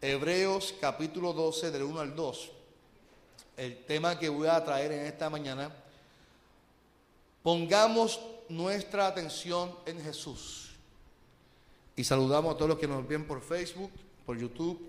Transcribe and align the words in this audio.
Hebreos 0.00 0.74
capítulo 0.80 1.32
12 1.32 1.70
del 1.70 1.82
1 1.82 2.00
al 2.00 2.16
2. 2.16 2.50
El 3.56 3.84
tema 3.84 4.18
que 4.18 4.28
voy 4.28 4.48
a 4.48 4.64
traer 4.64 4.92
en 4.92 5.06
esta 5.06 5.28
mañana, 5.28 5.70
pongamos 7.42 8.20
nuestra 8.48 9.06
atención 9.06 9.74
en 9.86 10.02
Jesús. 10.02 10.70
Y 11.96 12.04
saludamos 12.04 12.54
a 12.54 12.56
todos 12.56 12.70
los 12.70 12.78
que 12.78 12.88
nos 12.88 13.06
ven 13.06 13.26
por 13.26 13.42
Facebook, 13.42 13.90
por 14.24 14.38
YouTube, 14.38 14.80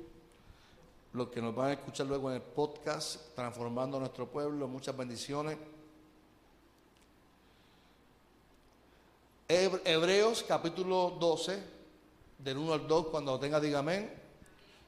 los 1.14 1.28
que 1.28 1.42
nos 1.42 1.54
van 1.54 1.70
a 1.70 1.74
escuchar 1.74 2.08
luego 2.08 2.30
en 2.30 2.38
el 2.38 2.42
podcast, 2.42 3.36
transformando 3.36 4.00
nuestro 4.00 4.28
pueblo. 4.28 4.68
Muchas 4.68 4.96
bendiciones. 4.96 5.58
Hebreos 9.50 10.46
capítulo 10.48 11.18
12, 11.20 11.81
del 12.44 12.58
1 12.58 12.74
al 12.74 12.88
2, 12.88 13.08
cuando 13.08 13.40
tenga, 13.40 13.60
diga 13.60 13.80
amén. 13.80 14.12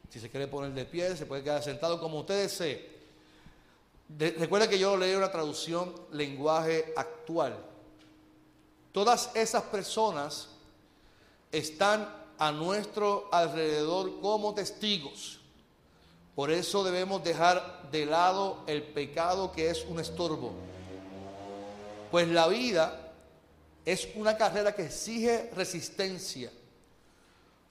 Si 0.10 0.20
se 0.20 0.30
quiere 0.30 0.48
poner 0.48 0.72
de 0.74 0.86
pie, 0.86 1.16
se 1.16 1.26
puede 1.26 1.44
quedar 1.44 1.64
sentado 1.64 2.00
como 2.00 2.20
ustedes 2.20 2.52
desee. 2.52 2.94
Recuerda 4.38 4.68
que 4.68 4.78
yo 4.78 4.96
leí 4.98 5.16
una 5.16 5.32
traducción 5.32 5.94
lenguaje 6.12 6.94
actual. 6.96 7.58
Todas 8.92 9.32
esas 9.34 9.64
personas 9.64 10.50
están 11.52 12.08
a 12.38 12.52
nuestro 12.52 13.30
alrededor 13.32 14.20
como 14.22 14.54
testigos 14.54 15.40
por 16.36 16.50
eso 16.50 16.84
debemos 16.84 17.24
dejar 17.24 17.90
de 17.92 18.06
lado 18.08 18.64
el 18.66 18.82
pecado 18.82 19.52
que 19.52 19.70
es 19.70 19.86
un 19.88 20.00
estorbo. 20.00 20.52
Pues 22.10 22.28
la 22.28 22.48
vida 22.48 23.12
es 23.86 24.08
una 24.16 24.36
carrera 24.36 24.74
que 24.74 24.86
exige 24.86 25.52
resistencia. 25.56 26.52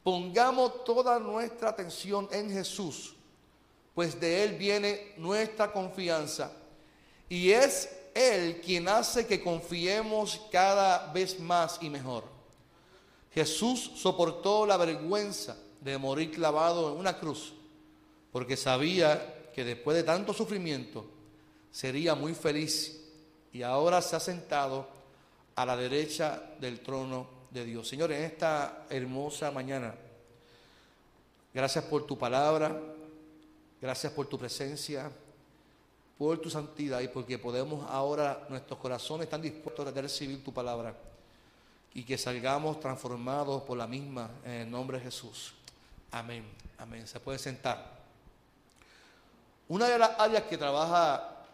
Pongamos 0.02 0.84
toda 0.84 1.18
nuestra 1.18 1.70
atención 1.70 2.28
en 2.32 2.50
Jesús, 2.50 3.14
pues 3.94 4.18
de 4.18 4.44
Él 4.44 4.56
viene 4.56 5.12
nuestra 5.16 5.72
confianza. 5.72 6.52
Y 7.28 7.50
es 7.50 7.88
Él 8.14 8.60
quien 8.60 8.88
hace 8.88 9.26
que 9.26 9.42
confiemos 9.42 10.40
cada 10.50 11.12
vez 11.12 11.38
más 11.38 11.78
y 11.80 11.88
mejor. 11.88 12.24
Jesús 13.32 13.92
soportó 13.96 14.66
la 14.66 14.76
vergüenza 14.76 15.56
de 15.80 15.96
morir 15.98 16.30
clavado 16.30 16.92
en 16.92 16.98
una 16.98 17.18
cruz 17.18 17.54
porque 18.32 18.56
sabía 18.56 19.50
que 19.54 19.62
después 19.62 19.96
de 19.96 20.02
tanto 20.02 20.32
sufrimiento 20.32 21.04
sería 21.70 22.14
muy 22.14 22.34
feliz 22.34 22.98
y 23.52 23.62
ahora 23.62 24.00
se 24.00 24.16
ha 24.16 24.20
sentado 24.20 24.88
a 25.54 25.66
la 25.66 25.76
derecha 25.76 26.42
del 26.58 26.80
trono 26.80 27.41
de 27.52 27.64
Dios. 27.64 27.86
Señor, 27.86 28.10
en 28.12 28.22
esta 28.22 28.86
hermosa 28.88 29.50
mañana, 29.50 29.94
gracias 31.52 31.84
por 31.84 32.06
tu 32.06 32.16
palabra, 32.16 32.80
gracias 33.80 34.12
por 34.12 34.26
tu 34.26 34.38
presencia, 34.38 35.10
por 36.16 36.38
tu 36.38 36.48
santidad 36.48 37.00
y 37.00 37.08
porque 37.08 37.38
podemos 37.38 37.88
ahora, 37.90 38.46
nuestros 38.48 38.78
corazones 38.78 39.26
están 39.26 39.42
dispuestos 39.42 39.86
a 39.86 39.90
recibir 40.00 40.42
tu 40.42 40.52
palabra 40.52 40.96
y 41.94 42.04
que 42.04 42.16
salgamos 42.16 42.80
transformados 42.80 43.62
por 43.64 43.76
la 43.76 43.86
misma 43.86 44.30
en 44.44 44.52
el 44.52 44.70
nombre 44.70 44.98
de 44.98 45.04
Jesús. 45.04 45.52
Amén, 46.10 46.44
amén. 46.78 47.06
Se 47.06 47.20
puede 47.20 47.38
sentar. 47.38 48.00
Una 49.68 49.88
de 49.88 49.98
las 49.98 50.18
áreas 50.18 50.44
que 50.44 50.56
trabaja 50.56 51.44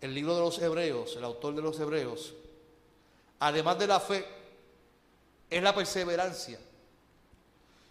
el 0.00 0.14
libro 0.14 0.34
de 0.34 0.40
los 0.40 0.58
Hebreos, 0.60 1.14
el 1.16 1.24
autor 1.24 1.54
de 1.54 1.62
los 1.62 1.78
Hebreos, 1.78 2.34
además 3.38 3.78
de 3.78 3.86
la 3.86 4.00
fe, 4.00 4.37
es 5.50 5.62
la 5.62 5.74
perseverancia. 5.74 6.58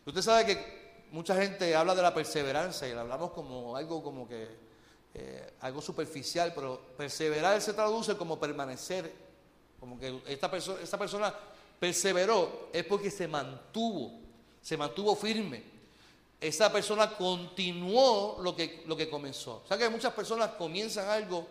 Usted 0.06 0.22
sabe 0.22 0.46
que 0.46 1.06
mucha 1.12 1.36
gente 1.36 1.76
habla 1.76 1.96
de 1.96 2.02
la 2.02 2.14
perseverancia 2.14 2.88
y 2.88 2.94
la 2.94 3.02
hablamos 3.02 3.32
como 3.32 3.76
algo 3.76 4.04
como 4.04 4.28
que 4.28 4.48
eh, 5.14 5.54
algo 5.62 5.82
superficial, 5.82 6.54
pero 6.54 6.80
perseverar 6.98 7.62
se 7.62 7.74
traduce 7.74 8.16
como 8.16 8.40
permanecer, 8.40 9.12
como 9.80 10.00
que 10.00 10.22
esta 10.28 10.50
persona, 10.50 10.82
esta 10.82 10.98
persona 10.98 11.34
perseveró 11.80 12.70
es 12.74 12.84
porque 12.86 13.12
se 13.12 13.28
mantuvo, 13.28 14.20
se 14.62 14.78
mantuvo 14.78 15.16
firme 15.16 15.78
esa 16.40 16.72
persona 16.72 17.10
continuó 17.16 18.38
lo 18.42 18.56
que, 18.56 18.84
lo 18.86 18.96
que 18.96 19.10
comenzó. 19.10 19.64
O 19.64 19.68
sea 19.68 19.78
que 19.78 19.90
muchas 19.90 20.14
personas 20.14 20.52
comienzan 20.52 21.10
algo 21.10 21.48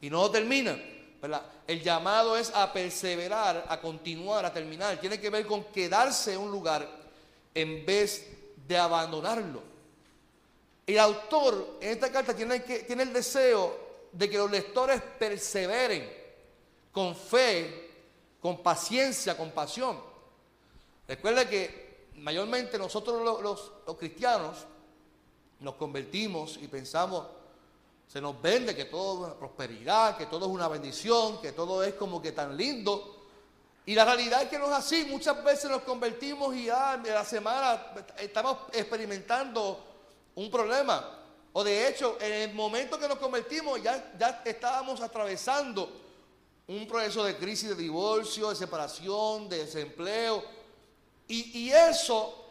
y 0.00 0.10
no 0.10 0.22
lo 0.22 0.30
terminan. 0.30 0.82
El 1.66 1.82
llamado 1.82 2.36
es 2.36 2.50
a 2.54 2.72
perseverar, 2.72 3.64
a 3.68 3.80
continuar, 3.80 4.44
a 4.44 4.52
terminar. 4.52 5.00
Tiene 5.00 5.20
que 5.20 5.30
ver 5.30 5.46
con 5.46 5.64
quedarse 5.64 6.34
en 6.34 6.40
un 6.40 6.50
lugar 6.50 6.88
en 7.54 7.84
vez 7.84 8.26
de 8.66 8.76
abandonarlo. 8.76 9.62
El 10.86 10.98
autor 10.98 11.78
en 11.80 11.90
esta 11.90 12.12
carta 12.12 12.34
tiene, 12.34 12.62
que, 12.62 12.80
tiene 12.80 13.02
el 13.02 13.12
deseo 13.12 13.86
de 14.12 14.30
que 14.30 14.38
los 14.38 14.50
lectores 14.50 15.02
perseveren 15.18 16.08
con 16.92 17.16
fe, 17.16 17.90
con 18.40 18.62
paciencia, 18.62 19.36
con 19.36 19.50
pasión. 19.50 20.00
Recuerda 21.08 21.48
que 21.48 21.86
mayormente 22.14 22.78
nosotros 22.78 23.42
los, 23.42 23.98
cristianos 23.98 24.64
nos 25.60 25.74
convertimos 25.74 26.58
y 26.60 26.68
pensamos, 26.68 27.26
se 28.06 28.20
nos 28.20 28.40
vende 28.40 28.74
que 28.74 28.86
todo 28.86 29.26
es 29.26 29.32
una 29.32 29.38
prosperidad, 29.38 30.16
que 30.16 30.26
todo 30.26 30.46
es 30.46 30.52
una 30.52 30.68
bendición, 30.68 31.40
que 31.40 31.52
todo 31.52 31.82
es 31.82 31.94
como 31.94 32.22
que 32.22 32.32
tan 32.32 32.56
lindo. 32.56 33.14
Y 33.84 33.94
la 33.94 34.04
realidad 34.04 34.42
es 34.42 34.48
que 34.48 34.58
no 34.58 34.66
es 34.66 34.72
así. 34.72 35.06
Muchas 35.08 35.42
veces 35.44 35.70
nos 35.70 35.82
convertimos 35.82 36.54
y 36.54 36.68
en 36.68 37.14
la 37.14 37.24
semana 37.24 37.94
estamos 38.18 38.58
experimentando 38.72 39.84
un 40.34 40.50
problema. 40.50 41.18
O 41.52 41.64
de 41.64 41.88
hecho, 41.88 42.18
en 42.20 42.32
el 42.32 42.54
momento 42.54 42.98
que 42.98 43.08
nos 43.08 43.18
convertimos 43.18 43.82
ya, 43.82 44.12
ya 44.18 44.42
estábamos 44.44 45.00
atravesando 45.00 45.90
un 46.68 46.86
proceso 46.86 47.24
de 47.24 47.36
crisis 47.36 47.70
de 47.70 47.76
divorcio, 47.76 48.50
de 48.50 48.56
separación, 48.56 49.48
de 49.48 49.58
desempleo, 49.58 50.42
y, 51.28 51.70
eso 51.70 52.44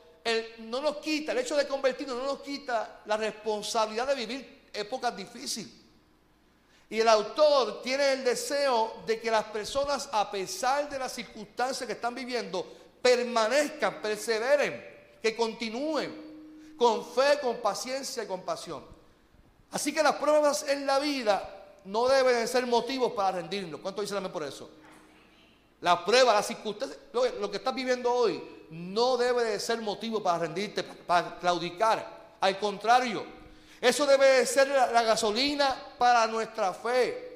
no 0.59 0.81
nos 0.81 0.97
quita, 0.97 1.31
el 1.31 1.37
hecho 1.37 1.55
de 1.55 1.67
convertirnos 1.67 2.17
no 2.17 2.25
nos 2.25 2.41
quita 2.41 3.01
la 3.05 3.15
responsabilidad 3.15 4.07
de 4.07 4.15
vivir 4.15 4.54
épocas 4.75 5.15
difíciles. 5.15 5.71
Y 6.89 6.99
el 6.99 7.07
autor 7.07 7.81
tiene 7.81 8.13
el 8.13 8.23
deseo 8.23 9.03
de 9.07 9.19
que 9.19 9.31
las 9.31 9.45
personas, 9.45 10.07
a 10.11 10.29
pesar 10.29 10.87
de 10.89 10.99
las 10.99 11.13
circunstancias 11.13 11.87
que 11.87 11.93
están 11.93 12.13
viviendo, 12.13 12.65
permanezcan, 13.01 14.01
perseveren, 14.01 15.19
que 15.21 15.35
continúen 15.35 16.75
con 16.77 17.03
fe, 17.05 17.39
con 17.41 17.57
paciencia 17.57 18.23
y 18.23 18.27
con 18.27 18.41
pasión. 18.41 18.83
Así 19.71 19.93
que 19.93 20.03
las 20.03 20.15
pruebas 20.15 20.67
en 20.69 20.85
la 20.85 20.99
vida 20.99 21.79
no 21.85 22.07
deben 22.07 22.47
ser 22.47 22.65
motivos 22.67 23.13
para 23.13 23.39
rendirnos. 23.39 23.81
¿Cuánto 23.81 24.01
dicen 24.01 24.31
por 24.31 24.43
eso? 24.43 24.69
La 25.81 26.05
prueba, 26.05 26.33
las 26.33 26.47
circunstancias, 26.47 26.99
lo 27.13 27.49
que 27.49 27.57
estás 27.57 27.75
viviendo 27.75 28.11
hoy, 28.11 28.41
no 28.69 29.17
debe 29.17 29.43
de 29.43 29.59
ser 29.59 29.81
motivo 29.81 30.21
para 30.21 30.39
rendirte, 30.39 30.83
para 30.83 31.37
claudicar. 31.37 32.35
Al 32.39 32.59
contrario, 32.59 33.25
eso 33.81 34.05
debe 34.05 34.25
de 34.25 34.45
ser 34.45 34.67
la, 34.67 35.03
gasolina 35.03 35.93
para 35.97 36.27
nuestra 36.27 36.73
fe. 36.73 37.33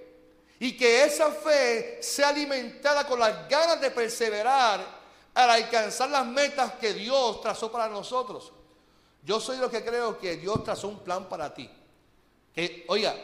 Y 0.60 0.76
que 0.76 1.04
esa 1.04 1.32
fe 1.32 2.00
sea 2.02 2.30
alimentada 2.30 3.08
con 3.08 3.20
las 3.20 3.48
ganas 3.48 3.80
de 3.80 3.92
perseverar 3.92 5.00
al 5.34 5.50
alcanzar 5.50 6.10
las 6.10 6.26
metas 6.26 6.74
que 6.74 6.94
Dios 6.94 7.42
trazó 7.42 7.72
para 7.72 7.88
nosotros. 7.88 8.52
Yo 9.24 9.40
soy 9.40 9.58
lo 9.58 9.70
que 9.70 9.84
creo 9.84 10.18
que 10.18 10.38
Dios 10.38 10.64
trazó 10.64 10.88
un 10.88 11.00
plan 11.00 11.30
para 11.30 11.54
ti. 11.54 11.70
Que, 12.54 12.86
oiga, 12.88 13.16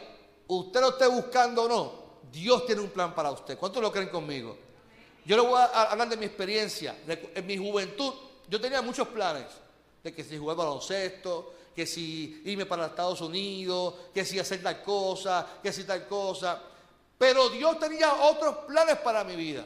usted 0.46 0.80
lo 0.80 0.90
esté 0.90 1.06
buscando 1.06 1.64
o 1.64 1.68
no, 1.68 1.92
Dios 2.30 2.64
tiene 2.64 2.80
un 2.80 2.90
plan 2.90 3.14
para 3.14 3.30
usted. 3.30 3.58
¿Cuántos 3.58 3.82
lo 3.82 3.92
creen 3.92 4.08
conmigo? 4.08 4.56
Yo 5.24 5.36
le 5.36 5.42
voy 5.42 5.58
a 5.58 5.82
hablar 5.82 6.08
de 6.08 6.16
mi 6.16 6.26
experiencia. 6.26 6.96
En 7.06 7.46
mi 7.46 7.56
juventud 7.58 8.14
yo 8.48 8.60
tenía 8.60 8.80
muchos 8.82 9.08
planes. 9.08 9.46
De 10.02 10.14
que 10.14 10.22
si 10.22 10.38
jugar 10.38 10.56
baloncesto, 10.56 11.52
que 11.76 11.86
si 11.86 12.40
irme 12.46 12.64
para 12.64 12.86
Estados 12.86 13.20
Unidos, 13.20 13.94
que 14.14 14.24
si 14.24 14.38
hacer 14.38 14.62
tal 14.62 14.82
cosa, 14.82 15.46
que 15.62 15.70
si 15.70 15.84
tal 15.84 16.08
cosa. 16.08 16.62
Pero 17.18 17.50
Dios 17.50 17.78
tenía 17.78 18.14
otros 18.14 18.64
planes 18.66 18.96
para 18.96 19.22
mi 19.24 19.36
vida. 19.36 19.62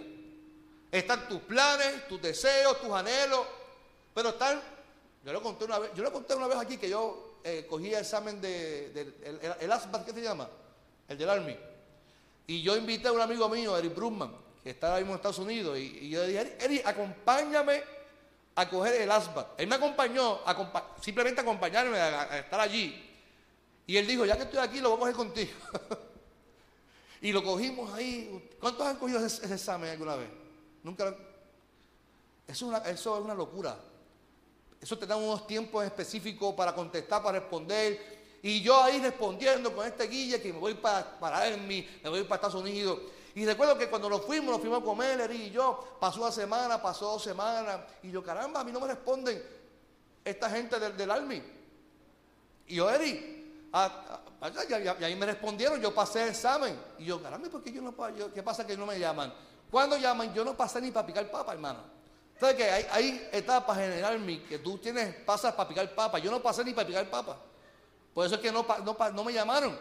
Están 0.90 1.28
tus 1.28 1.40
planes, 1.42 2.08
tus 2.08 2.20
deseos, 2.20 2.80
tus 2.80 2.90
anhelos. 2.90 3.46
Pero 4.12 4.30
están, 4.30 4.60
yo 5.24 5.32
lo 5.32 5.40
conté 5.40 5.66
una 5.66 5.78
vez, 5.78 5.92
yo 5.94 6.02
lo 6.02 6.12
conté 6.12 6.34
una 6.34 6.48
vez 6.48 6.58
aquí 6.58 6.76
que 6.78 6.90
yo 6.90 7.38
eh, 7.44 7.64
cogí 7.70 7.94
el 7.94 8.00
examen 8.00 8.40
de, 8.40 8.86
el, 9.22 9.40
el, 9.60 9.72
ASBAT, 9.72 10.04
¿qué 10.04 10.12
se 10.12 10.22
llama? 10.22 10.48
El 11.08 11.16
del 11.16 11.30
Army. 11.30 11.56
Y 12.48 12.60
yo 12.60 12.76
invité 12.76 13.06
a 13.06 13.12
un 13.12 13.20
amigo 13.20 13.48
mío, 13.48 13.78
Eric 13.78 13.94
Brumman, 13.94 14.34
que 14.64 14.70
está 14.70 14.96
ahí 14.96 15.02
mismo 15.02 15.12
en 15.12 15.18
Estados 15.18 15.38
Unidos, 15.38 15.78
y, 15.78 16.10
yo 16.10 16.22
le 16.22 16.26
dije, 16.26 16.56
Eri, 16.58 16.82
acompáñame 16.84 17.99
a 18.54 18.68
coger 18.68 19.00
el 19.00 19.10
ASBAT. 19.10 19.60
Él 19.60 19.66
me 19.66 19.76
acompañó, 19.76 20.40
simplemente 21.00 21.40
acompañarme 21.40 21.98
a, 21.98 22.38
estar 22.38 22.60
allí. 22.60 23.08
Y 23.86 23.96
él 23.96 24.06
dijo, 24.06 24.24
ya 24.24 24.36
que 24.36 24.44
estoy 24.44 24.58
aquí, 24.60 24.80
lo 24.80 24.90
vamos 24.90 25.06
a 25.06 25.10
ir 25.10 25.16
contigo. 25.16 25.52
y 27.22 27.32
lo 27.32 27.42
cogimos 27.42 27.92
ahí. 27.94 28.50
¿Cuántos 28.60 28.86
han 28.86 28.96
cogido 28.96 29.24
ese, 29.24 29.52
examen 29.52 29.90
alguna 29.90 30.16
vez? 30.16 30.28
Nunca. 30.82 31.08
Eso 31.08 31.16
es, 32.46 32.62
una, 32.62 32.78
eso 32.78 33.16
es 33.16 33.24
una 33.24 33.34
locura. 33.34 33.76
Eso 34.80 34.98
te 34.98 35.06
da 35.06 35.16
unos 35.16 35.46
tiempos 35.46 35.84
específicos 35.84 36.54
para 36.54 36.74
contestar, 36.74 37.22
para 37.22 37.40
responder. 37.40 38.19
Y 38.42 38.62
yo 38.62 38.82
ahí 38.82 39.00
respondiendo 39.00 39.74
con 39.74 39.86
este 39.86 40.06
guille 40.06 40.40
que 40.40 40.52
me 40.52 40.58
voy 40.58 40.74
para, 40.74 41.18
para 41.18 41.46
Ermi, 41.46 41.86
me 42.02 42.10
voy 42.10 42.22
para 42.24 42.36
Estados 42.36 42.60
Unidos. 42.60 42.98
Y 43.34 43.44
recuerdo 43.44 43.76
que 43.76 43.88
cuando 43.88 44.08
nos 44.08 44.22
fuimos, 44.22 44.50
nos 44.50 44.60
fuimos 44.60 44.80
a 44.80 44.84
comer, 44.84 45.20
Eri 45.20 45.42
y 45.44 45.50
yo, 45.50 45.96
pasó 46.00 46.22
una 46.22 46.32
semana, 46.32 46.82
pasó 46.82 47.06
dos 47.12 47.22
semanas, 47.22 47.80
y 48.02 48.10
yo, 48.10 48.22
caramba, 48.22 48.60
a 48.60 48.64
mí 48.64 48.72
no 48.72 48.80
me 48.80 48.88
responden 48.88 49.42
esta 50.24 50.50
gente 50.50 50.78
del, 50.80 50.96
del 50.96 51.10
Army. 51.10 51.42
Y 52.66 52.74
yo, 52.76 52.90
Eri, 52.90 53.40
y 53.72 55.04
ahí 55.04 55.16
me 55.16 55.26
respondieron, 55.26 55.80
yo 55.80 55.94
pasé 55.94 56.22
el 56.22 56.28
examen. 56.30 56.76
Y 56.98 57.04
yo, 57.04 57.22
caramba, 57.22 57.48
¿por 57.48 57.62
qué 57.62 57.72
yo 57.72 57.82
no 57.82 57.94
yo, 58.16 58.32
¿Qué 58.32 58.42
pasa 58.42 58.66
que 58.66 58.76
no 58.76 58.86
me 58.86 58.98
llaman? 58.98 59.32
Cuando 59.70 59.96
llaman, 59.96 60.34
yo 60.34 60.44
no 60.44 60.56
pasé 60.56 60.80
ni 60.80 60.90
para 60.90 61.06
picar 61.06 61.30
papa, 61.30 61.52
hermano. 61.52 61.78
Entonces 62.34 62.56
que 62.56 62.64
hay, 62.64 62.86
hay, 62.90 63.28
etapas 63.32 63.78
en 63.78 63.92
el 63.92 64.04
Army 64.04 64.40
que 64.40 64.58
tú 64.58 64.78
tienes, 64.78 65.14
pasas 65.24 65.54
para 65.54 65.68
picar 65.68 65.94
papa. 65.94 66.18
Yo 66.18 66.30
no 66.30 66.42
pasé 66.42 66.64
ni 66.64 66.72
para 66.72 66.86
picar 66.86 67.08
papa. 67.08 67.36
Por 68.14 68.26
eso 68.26 68.34
es 68.36 68.40
que 68.40 68.52
no, 68.52 69.24
me 69.24 69.32
llamaron. 69.32 69.78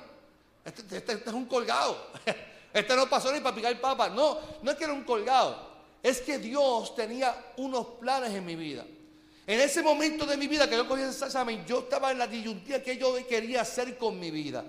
Este, 0.63 0.97
este, 0.97 1.13
este, 1.13 1.29
es 1.29 1.35
un 1.35 1.45
colgado. 1.45 1.97
Este 2.71 2.95
no 2.95 3.09
pasó 3.09 3.31
ni 3.31 3.39
para 3.39 3.55
picar 3.55 3.81
papa. 3.81 4.09
No, 4.09 4.37
no 4.61 4.69
es 4.69 4.77
que 4.77 4.83
era 4.83 4.93
un 4.93 5.03
colgado. 5.03 5.57
Es 6.03 6.21
que 6.21 6.37
Dios 6.37 6.95
tenía 6.95 7.35
unos 7.57 7.87
planes 7.99 8.31
en 8.31 8.45
mi 8.45 8.55
vida. 8.55 8.85
En 9.47 9.59
ese 9.59 9.81
momento 9.81 10.27
de 10.27 10.37
mi 10.37 10.47
vida 10.47 10.69
que 10.69 10.75
yo 10.75 10.87
cogí 10.87 11.01
ese 11.01 11.25
examen, 11.25 11.65
yo 11.65 11.79
estaba 11.79 12.11
en 12.11 12.19
la 12.19 12.27
disyuntiva 12.27 12.77
que 12.77 12.95
yo 12.95 13.15
quería 13.27 13.61
hacer 13.61 13.97
con 13.97 14.19
mi 14.19 14.29
vida. 14.29 14.63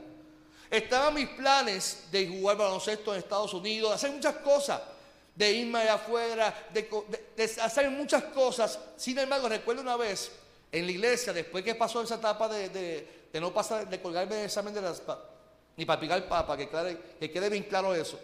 Estaban 0.70 1.12
mis 1.12 1.28
planes 1.28 2.04
de 2.10 2.26
jugar 2.26 2.56
baloncesto 2.56 3.12
en 3.12 3.18
Estados 3.18 3.52
Unidos, 3.52 3.90
de 3.90 3.96
hacer 3.96 4.10
muchas 4.10 4.36
cosas, 4.36 4.80
de 5.34 5.52
irme 5.52 5.80
allá 5.80 5.94
afuera, 5.94 6.68
de, 6.72 6.88
hacer 7.62 7.90
muchas 7.90 8.22
cosas. 8.24 8.78
Sin 8.96 9.18
embargo, 9.18 9.50
recuerdo 9.50 9.82
una 9.82 9.96
vez 9.96 10.32
en 10.72 10.86
la 10.86 10.92
iglesia, 10.92 11.34
después 11.34 11.62
que 11.62 11.74
pasó 11.74 12.02
esa 12.02 12.14
etapa 12.14 12.48
de, 12.48 13.06
no 13.38 13.52
pasar, 13.52 13.88
de 13.88 14.00
colgarme 14.00 14.38
el 14.38 14.44
examen 14.46 14.72
de 14.72 14.80
las 14.80 15.02
ni 15.76 15.84
para 15.84 16.00
picar 16.00 16.26
papa, 16.28 16.56
que, 16.56 16.68
que 17.18 17.30
quede 17.30 17.48
bien 17.48 17.64
claro 17.64 17.94
eso. 17.94 18.18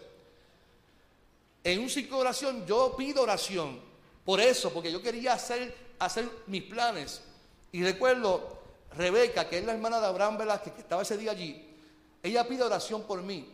En 1.63 1.79
un 1.79 1.89
ciclo 1.89 2.17
de 2.17 2.21
oración 2.21 2.65
yo 2.65 2.95
pido 2.97 3.23
oración, 3.23 3.79
por 4.25 4.39
eso, 4.39 4.71
porque 4.73 4.91
yo 4.91 5.01
quería 5.01 5.33
hacer, 5.33 5.73
hacer 5.99 6.29
mis 6.47 6.63
planes. 6.63 7.21
Y 7.71 7.83
recuerdo, 7.83 8.57
Rebeca, 8.93 9.47
que 9.47 9.59
es 9.59 9.65
la 9.65 9.73
hermana 9.73 9.99
de 9.99 10.07
Abraham 10.07 10.37
Velázquez, 10.37 10.73
que 10.73 10.81
estaba 10.81 11.01
ese 11.01 11.17
día 11.17 11.31
allí, 11.31 11.65
ella 12.21 12.47
pide 12.47 12.63
oración 12.63 13.03
por 13.03 13.21
mí. 13.21 13.49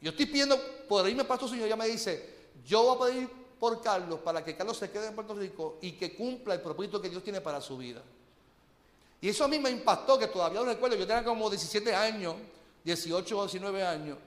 Yo 0.00 0.10
estoy 0.10 0.26
pidiendo 0.26 0.58
por 0.88 1.08
irme 1.08 1.24
para 1.24 1.34
Estados 1.34 1.52
Unidos, 1.52 1.66
ella 1.66 1.76
me 1.76 1.86
dice, 1.86 2.48
yo 2.64 2.82
voy 2.82 2.96
a 2.96 3.12
pedir 3.12 3.28
por 3.58 3.80
Carlos 3.80 4.20
para 4.20 4.44
que 4.44 4.56
Carlos 4.56 4.76
se 4.76 4.90
quede 4.90 5.06
en 5.06 5.14
Puerto 5.14 5.34
Rico 5.34 5.78
y 5.80 5.92
que 5.92 6.16
cumpla 6.16 6.54
el 6.54 6.60
propósito 6.60 7.00
que 7.00 7.08
Dios 7.08 7.22
tiene 7.22 7.40
para 7.40 7.60
su 7.60 7.76
vida. 7.76 8.02
Y 9.22 9.28
eso 9.28 9.44
a 9.44 9.48
mí 9.48 9.58
me 9.60 9.70
impactó, 9.70 10.18
que 10.18 10.26
todavía 10.26 10.60
lo 10.60 10.66
recuerdo, 10.66 10.96
yo 10.96 11.06
tenía 11.06 11.24
como 11.24 11.48
17 11.48 11.94
años, 11.94 12.34
18 12.82 13.38
o 13.38 13.42
19 13.42 13.82
años, 13.86 14.18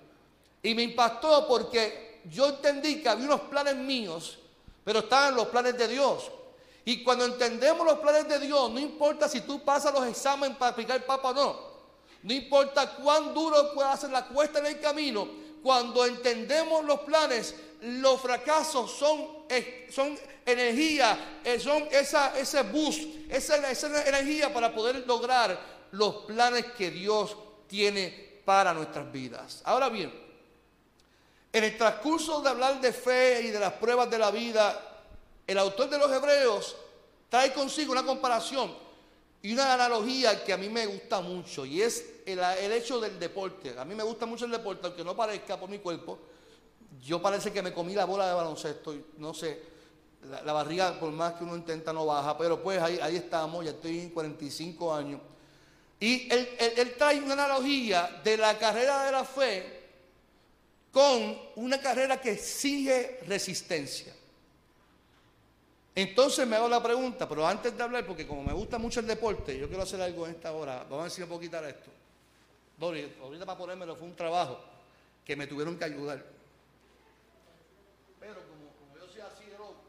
y 0.63 0.73
me 0.73 0.83
impactó 0.83 1.45
porque 1.47 2.21
yo 2.31 2.47
entendí 2.47 3.01
que 3.01 3.09
había 3.09 3.25
unos 3.25 3.41
planes 3.41 3.75
míos, 3.75 4.39
pero 4.85 4.99
estaban 4.99 5.35
los 5.35 5.47
planes 5.49 5.77
de 5.77 5.89
Dios. 5.89 6.31
Y 6.85 7.03
cuando 7.03 7.25
entendemos 7.25 7.85
los 7.85 7.99
planes 7.99 8.27
de 8.29 8.39
Dios, 8.39 8.71
no 8.71 8.79
importa 8.79 9.27
si 9.27 9.41
tú 9.41 9.63
pasas 9.65 9.93
los 9.93 10.07
exámenes 10.07 10.57
para 10.57 10.71
aplicar 10.71 11.05
papa 11.05 11.31
o 11.31 11.33
no, 11.33 11.59
no 12.23 12.33
importa 12.33 12.95
cuán 12.95 13.33
duro 13.33 13.73
pueda 13.73 13.95
ser 13.97 14.11
la 14.11 14.25
cuesta 14.25 14.59
en 14.59 14.67
el 14.67 14.79
camino, 14.79 15.27
cuando 15.61 16.05
entendemos 16.05 16.85
los 16.85 17.01
planes, 17.01 17.53
los 17.81 18.21
fracasos 18.21 18.91
son, 18.91 19.27
son 19.89 20.17
energía, 20.45 21.39
eh, 21.43 21.59
son 21.59 21.87
esa, 21.91 22.37
ese 22.37 22.61
boost, 22.63 23.01
esa, 23.29 23.69
esa 23.69 24.07
energía 24.07 24.53
para 24.53 24.73
poder 24.73 25.05
lograr 25.07 25.57
los 25.91 26.15
planes 26.25 26.65
que 26.77 26.91
Dios 26.91 27.35
tiene 27.67 28.41
para 28.45 28.73
nuestras 28.73 29.11
vidas. 29.11 29.61
Ahora 29.65 29.89
bien, 29.89 30.13
en 31.51 31.63
el 31.63 31.77
transcurso 31.77 32.41
de 32.41 32.49
hablar 32.49 32.81
de 32.81 32.91
fe 32.91 33.41
y 33.43 33.51
de 33.51 33.59
las 33.59 33.73
pruebas 33.73 34.09
de 34.09 34.17
la 34.17 34.29
vida, 34.29 35.01
el 35.47 35.57
autor 35.57 35.89
de 35.89 35.97
los 35.97 36.11
Hebreos 36.11 36.75
trae 37.29 37.53
consigo 37.53 37.91
una 37.91 38.03
comparación 38.03 38.75
y 39.41 39.53
una 39.53 39.73
analogía 39.73 40.43
que 40.43 40.53
a 40.53 40.57
mí 40.57 40.69
me 40.69 40.85
gusta 40.85 41.21
mucho 41.21 41.65
y 41.65 41.81
es 41.81 42.03
el, 42.25 42.39
hecho 42.71 42.99
del 42.99 43.19
deporte. 43.19 43.77
A 43.77 43.85
mí 43.85 43.93
me 43.93 44.03
gusta 44.03 44.25
mucho 44.25 44.45
el 44.45 44.51
deporte, 44.51 44.87
aunque 44.87 45.03
no 45.03 45.15
parezca 45.15 45.59
por 45.59 45.69
mi 45.69 45.79
cuerpo. 45.79 46.17
Yo 47.01 47.21
parece 47.21 47.51
que 47.51 47.61
me 47.61 47.73
comí 47.73 47.93
la 47.93 48.05
bola 48.05 48.27
de 48.27 48.33
baloncesto 48.33 48.95
no 49.17 49.33
sé, 49.33 49.61
la, 50.43 50.53
barriga 50.53 50.99
por 50.99 51.11
más 51.11 51.33
que 51.33 51.43
uno 51.43 51.55
intenta 51.55 51.93
no 51.93 52.05
baja, 52.05 52.37
pero 52.37 52.61
pues 52.61 52.81
ahí, 52.81 53.15
estamos, 53.15 53.63
ya 53.63 53.71
estoy 53.71 53.99
en 53.99 54.09
45 54.09 54.93
años. 54.93 55.21
Y 55.99 56.27
él, 56.31 56.95
trae 56.97 57.19
una 57.19 57.33
analogía 57.33 58.21
de 58.23 58.37
la 58.37 58.57
carrera 58.57 59.05
de 59.05 59.11
la 59.11 59.23
fe 59.23 59.83
con 60.91 61.37
una 61.55 61.79
carrera 61.79 62.19
que 62.19 62.31
exige 62.31 63.19
resistencia. 63.27 64.13
Entonces 65.93 66.45
me 66.45 66.57
hago 66.57 66.67
la 66.67 66.83
pregunta, 66.83 67.27
pero 67.27 67.47
antes 67.47 67.75
de 67.75 67.81
hablar, 67.81 68.05
porque 68.05 68.27
como 68.27 68.43
me 68.43 68.51
gusta 68.51 68.77
mucho 68.77 68.99
el 68.99 69.07
deporte, 69.07 69.57
yo 69.57 69.67
quiero 69.67 69.83
hacer 69.83 70.01
algo 70.01 70.25
en 70.25 70.33
esta 70.33 70.51
hora. 70.51 70.85
Vamos 70.89 71.07
a 71.07 71.09
si 71.09 71.21
me 71.21 71.27
puedo 71.27 71.39
quitar 71.39 71.63
esto. 71.63 71.89
Dori, 72.77 73.15
ahorita 73.21 73.45
para 73.45 73.57
ponérmelo 73.57 73.95
fue 73.95 74.07
un 74.07 74.15
trabajo 74.15 74.59
que 75.23 75.35
me 75.35 75.47
tuvieron 75.47 75.77
que 75.77 75.85
ayudar. 75.85 76.25
Pero 78.19 78.35
como, 78.35 78.71
como 78.77 78.97
yo 78.97 79.11
soy 79.11 79.21
así 79.21 79.45
de 79.45 79.57
loco. 79.57 79.81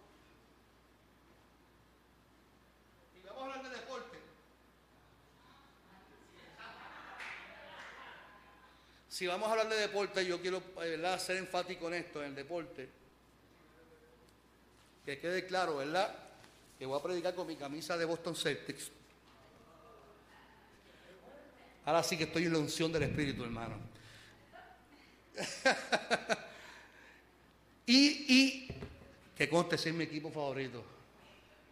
Y 3.17 3.27
vamos 3.27 3.43
a 3.43 3.47
hablar 3.47 3.63
de 3.65 3.77
deporte. 3.77 4.19
Si 9.17 9.27
vamos 9.27 9.49
a 9.49 9.53
hablar 9.53 9.71
de 9.71 9.77
deporte, 9.77 10.27
yo 10.27 10.43
quiero 10.43 10.63
¿verdad? 10.77 11.19
ser 11.19 11.39
enfático 11.39 11.89
en 11.89 11.95
esto, 11.95 12.23
en 12.23 12.29
el 12.29 12.35
deporte. 12.35 12.87
Que 15.07 15.19
quede 15.19 15.47
claro, 15.47 15.79
¿verdad? 15.79 16.15
Que 16.79 16.85
voy 16.85 17.01
a 17.01 17.03
predicar 17.03 17.35
con 17.35 17.47
mi 17.47 17.57
camisa 17.57 17.97
de 17.97 18.05
Boston 18.05 18.37
Celtics. 18.37 18.91
Ahora 21.87 22.03
sí 22.03 22.19
que 22.19 22.25
estoy 22.25 22.45
en 22.45 22.53
la 22.53 22.59
unción 22.59 22.93
del 22.93 23.05
Espíritu, 23.05 23.43
hermano. 23.43 23.79
y, 27.87 27.97
y 27.97 28.69
que 29.35 29.49
conste 29.49 29.79
ser 29.79 29.95
mi 29.95 30.05
equipo 30.05 30.31
favorito. 30.31 30.85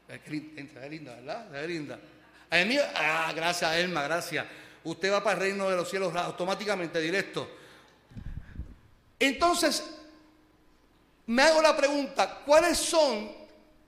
Es 0.09 0.91
linda, 0.91 1.15
¿verdad? 1.17 1.63
Es 1.63 1.69
linda. 1.69 2.01
Ah, 2.95 3.35
gracias, 3.37 3.77
Elma, 3.77 4.05
gracias. 4.05 4.47
Usted 4.85 5.13
va 5.13 5.23
para 5.23 5.35
el 5.37 5.41
reino 5.41 5.69
de 5.69 5.77
los 5.77 5.89
cielos 5.89 6.15
automáticamente, 6.15 7.01
directo. 7.01 7.49
Entonces, 9.19 9.83
me 11.27 11.43
hago 11.43 11.63
la 11.63 11.77
pregunta, 11.77 12.43
¿cuáles 12.45 12.79
son 12.79 13.33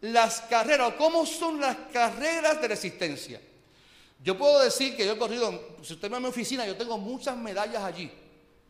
las 0.01 0.41
carreras 0.43 0.93
o 0.93 0.97
cómo 0.97 1.27
son 1.27 1.61
las 1.61 1.77
carreras 1.93 2.61
de 2.61 2.69
resistencia? 2.69 3.41
Yo 4.23 4.39
puedo 4.39 4.61
decir 4.61 4.97
que 4.97 5.05
yo 5.05 5.13
he 5.13 5.19
corrido, 5.19 5.77
si 5.83 5.93
usted 5.93 6.11
va 6.11 6.17
a 6.17 6.21
mi 6.21 6.27
oficina, 6.27 6.67
yo 6.67 6.77
tengo 6.77 6.97
muchas 6.97 7.37
medallas 7.37 7.83
allí, 7.85 8.11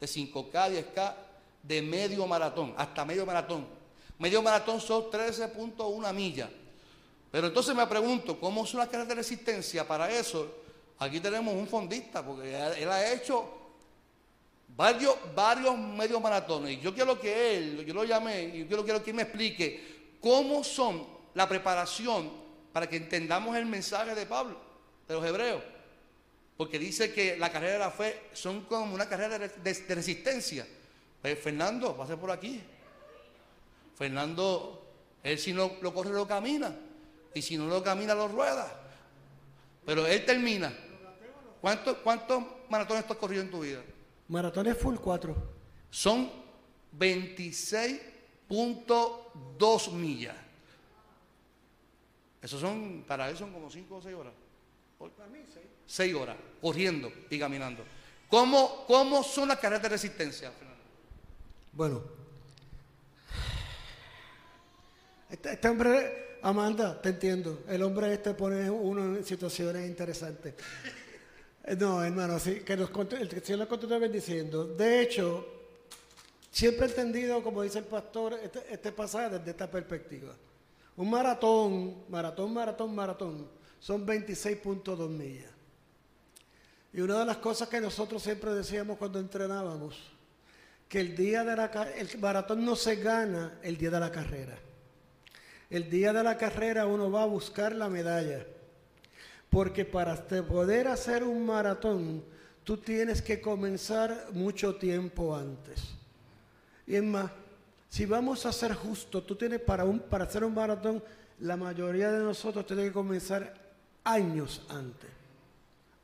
de 0.00 0.06
5K, 0.06 0.50
10K, 0.50 1.14
de 1.62 1.82
medio 1.82 2.26
maratón, 2.26 2.74
hasta 2.76 3.04
medio 3.04 3.24
maratón. 3.24 3.66
Medio 4.18 4.42
maratón 4.42 4.80
son 4.80 5.04
13.1 5.10 6.12
millas. 6.12 6.48
Pero 7.30 7.48
entonces 7.48 7.74
me 7.74 7.86
pregunto, 7.86 8.40
¿cómo 8.40 8.66
son 8.66 8.80
las 8.80 8.88
carreras 8.88 9.08
de 9.08 9.14
resistencia? 9.14 9.86
Para 9.86 10.10
eso, 10.10 10.52
aquí 10.98 11.20
tenemos 11.20 11.54
un 11.54 11.66
fondista, 11.66 12.24
porque 12.24 12.48
él 12.48 12.88
ha 12.88 13.12
hecho 13.12 13.56
varios, 14.76 15.16
varios 15.34 15.76
medios 15.78 16.20
maratones. 16.20 16.78
Y 16.78 16.80
yo 16.80 16.94
quiero 16.94 17.18
que 17.18 17.56
él, 17.56 17.84
yo 17.84 17.94
lo 17.94 18.04
llamé, 18.04 18.44
y 18.44 18.58
yo 18.60 18.66
quiero, 18.66 18.84
quiero 18.84 19.02
que 19.02 19.10
él 19.10 19.16
me 19.16 19.22
explique 19.22 20.16
cómo 20.20 20.62
son 20.64 21.06
la 21.34 21.48
preparación 21.48 22.30
para 22.72 22.88
que 22.88 22.96
entendamos 22.96 23.56
el 23.56 23.66
mensaje 23.66 24.14
de 24.14 24.26
Pablo 24.26 24.56
de 25.08 25.14
los 25.14 25.24
hebreos. 25.24 25.62
Porque 26.56 26.78
dice 26.78 27.12
que 27.12 27.36
la 27.36 27.52
carrera 27.52 27.74
de 27.74 27.78
la 27.80 27.90
fe 27.90 28.28
son 28.32 28.62
como 28.62 28.94
una 28.94 29.08
carrera 29.08 29.38
de, 29.38 29.48
resistencia. 29.94 30.66
Pues 31.20 31.38
Fernando, 31.38 31.94
pase 31.96 32.16
por 32.16 32.30
aquí. 32.30 32.62
Fernando, 33.96 34.82
él 35.22 35.38
si 35.38 35.52
no 35.52 35.72
lo 35.82 35.92
corre, 35.92 36.10
lo 36.10 36.26
camina. 36.26 36.74
Y 37.34 37.42
si 37.42 37.58
no 37.58 37.66
lo 37.66 37.82
camina, 37.82 38.14
lo 38.14 38.28
rueda. 38.28 38.72
Pero 39.84 40.06
él 40.06 40.24
termina. 40.24 40.72
¿Cuántos, 41.66 41.96
cuántos 41.96 42.44
maratones 42.70 43.04
tú 43.08 43.12
has 43.12 43.18
corrido 43.18 43.42
en 43.42 43.50
tu 43.50 43.58
vida? 43.58 43.82
Maratones 44.28 44.78
full 44.78 44.94
4. 44.94 45.34
Son 45.90 46.30
26.2 46.96 49.90
millas. 49.90 50.36
Eso 52.40 52.60
son, 52.60 53.02
para 53.04 53.28
él 53.28 53.36
son 53.36 53.52
como 53.52 53.68
5 53.68 53.96
o 53.96 54.00
6 54.00 54.14
horas. 54.14 54.32
Seis 55.84 56.14
horas, 56.14 56.36
corriendo 56.60 57.12
y 57.28 57.36
caminando. 57.36 57.82
¿Cómo, 58.28 58.84
cómo 58.86 59.24
son 59.24 59.48
las 59.48 59.58
carreras 59.58 59.82
de 59.82 59.88
resistencia? 59.88 60.52
Bueno, 61.72 62.00
este, 65.28 65.54
este 65.54 65.68
hombre, 65.68 66.38
Amanda, 66.42 67.02
te 67.02 67.08
entiendo. 67.08 67.64
El 67.66 67.82
hombre 67.82 68.14
este 68.14 68.34
pone 68.34 68.70
uno 68.70 69.16
en 69.16 69.24
situaciones 69.24 69.88
interesantes. 69.88 70.54
Eh, 71.66 71.76
No, 71.76 72.02
hermano, 72.02 72.38
sí, 72.38 72.60
que 72.60 72.76
nos, 72.76 72.90
el 73.12 73.42
Señor 73.42 73.58
nos 73.60 73.68
continúe 73.68 73.98
bendiciendo. 73.98 74.64
De 74.66 75.02
hecho, 75.02 75.44
siempre 76.50 76.86
he 76.86 76.90
entendido, 76.90 77.42
como 77.42 77.62
dice 77.62 77.80
el 77.80 77.84
pastor, 77.84 78.34
este, 78.42 78.62
este 78.70 78.92
pasaje 78.92 79.38
desde 79.38 79.50
esta 79.50 79.70
perspectiva. 79.70 80.32
Un 80.96 81.10
maratón, 81.10 82.04
maratón, 82.08 82.54
maratón, 82.54 82.94
maratón, 82.94 83.48
son 83.80 84.06
26.2 84.06 85.08
millas. 85.08 85.50
Y 86.92 87.00
una 87.00 87.18
de 87.18 87.26
las 87.26 87.36
cosas 87.38 87.68
que 87.68 87.80
nosotros 87.80 88.22
siempre 88.22 88.54
decíamos 88.54 88.96
cuando 88.96 89.18
entrenábamos, 89.18 89.96
que 90.88 91.00
el 91.00 91.16
día 91.16 91.44
de 91.44 91.56
la 91.56 91.66
el 91.96 92.18
maratón 92.18 92.64
no 92.64 92.76
se 92.76 92.96
gana 92.96 93.58
el 93.62 93.76
día 93.76 93.90
de 93.90 94.00
la 94.00 94.10
carrera. 94.10 94.56
El 95.68 95.90
día 95.90 96.12
de 96.12 96.22
la 96.22 96.38
carrera 96.38 96.86
uno 96.86 97.10
va 97.10 97.24
a 97.24 97.26
buscar 97.26 97.74
la 97.74 97.88
medalla. 97.88 98.46
Porque 99.50 99.84
para 99.84 100.14
poder 100.26 100.88
hacer 100.88 101.22
un 101.22 101.46
maratón, 101.46 102.22
tú 102.64 102.76
tienes 102.76 103.22
que 103.22 103.40
comenzar 103.40 104.28
mucho 104.32 104.74
tiempo 104.76 105.36
antes. 105.36 105.94
Y 106.86 106.96
es 106.96 107.02
más, 107.02 107.30
si 107.88 108.06
vamos 108.06 108.44
a 108.44 108.52
ser 108.52 108.74
justos, 108.74 109.26
tú 109.26 109.36
tienes 109.36 109.60
para, 109.60 109.84
un, 109.84 110.00
para 110.00 110.24
hacer 110.24 110.44
un 110.44 110.54
maratón, 110.54 111.02
la 111.40 111.56
mayoría 111.56 112.10
de 112.10 112.22
nosotros 112.22 112.66
tiene 112.66 112.84
que 112.84 112.92
comenzar 112.92 113.54
años 114.04 114.64
antes. 114.68 115.10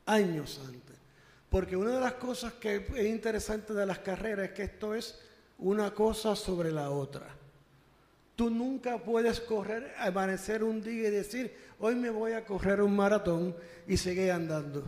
Años 0.06 0.60
antes. 0.66 0.96
Porque 1.48 1.76
una 1.76 1.90
de 1.90 2.00
las 2.00 2.14
cosas 2.14 2.54
que 2.54 2.86
es 2.96 3.06
interesante 3.06 3.74
de 3.74 3.84
las 3.84 3.98
carreras 3.98 4.48
es 4.48 4.52
que 4.52 4.62
esto 4.62 4.94
es 4.94 5.20
una 5.58 5.92
cosa 5.92 6.34
sobre 6.34 6.72
la 6.72 6.90
otra. 6.90 7.41
Tú 8.36 8.48
nunca 8.50 8.98
puedes 8.98 9.40
correr, 9.40 9.92
amanecer 9.98 10.64
un 10.64 10.80
día 10.82 11.08
y 11.08 11.10
decir, 11.10 11.54
hoy 11.78 11.94
me 11.94 12.10
voy 12.10 12.32
a 12.32 12.44
correr 12.44 12.80
un 12.80 12.96
maratón 12.96 13.54
y 13.86 13.96
seguir 13.96 14.30
andando. 14.32 14.82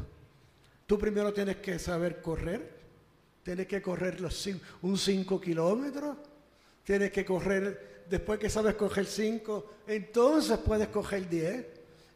Tú 0.86 0.98
primero 0.98 1.32
tienes 1.32 1.56
que 1.56 1.78
saber 1.78 2.20
correr, 2.22 2.72
tienes 3.42 3.66
que 3.66 3.82
correr 3.82 4.20
los 4.20 4.48
un 4.82 4.96
5 4.96 5.40
kilómetros, 5.40 6.16
tienes 6.84 7.10
que 7.10 7.24
correr, 7.24 8.04
después 8.08 8.38
que 8.38 8.48
sabes 8.50 8.74
coger 8.74 9.06
5, 9.06 9.70
entonces 9.86 10.58
puedes 10.58 10.88
coger 10.88 11.28
10, 11.28 11.66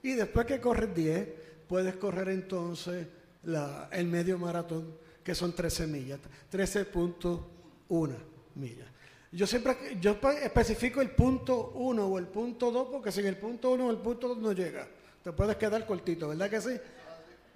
y 0.02 0.12
después 0.14 0.46
que 0.46 0.60
corres 0.60 0.94
10, 0.94 1.28
puedes 1.66 1.96
correr 1.96 2.28
entonces 2.30 3.06
la- 3.44 3.88
el 3.92 4.06
medio 4.06 4.38
maratón, 4.38 4.94
que 5.22 5.34
son 5.34 5.54
13 5.54 5.86
millas, 5.86 6.20
13.1 6.50 8.16
millas. 8.54 8.88
Yo 9.32 9.46
siempre 9.46 9.76
yo 10.00 10.18
pe- 10.20 10.44
especifico 10.46 11.00
el 11.00 11.10
punto 11.10 11.72
1 11.74 12.06
o 12.06 12.18
el 12.18 12.26
punto 12.26 12.70
2, 12.70 12.88
porque 12.90 13.12
sin 13.12 13.26
el 13.26 13.36
punto 13.36 13.72
1 13.72 13.86
o 13.86 13.90
el 13.90 13.98
punto 13.98 14.28
2 14.28 14.38
no 14.38 14.52
llega. 14.52 14.86
Te 15.22 15.32
puedes 15.32 15.56
quedar 15.56 15.84
cortito, 15.86 16.28
¿verdad 16.28 16.48
que 16.48 16.60
sí? 16.60 16.70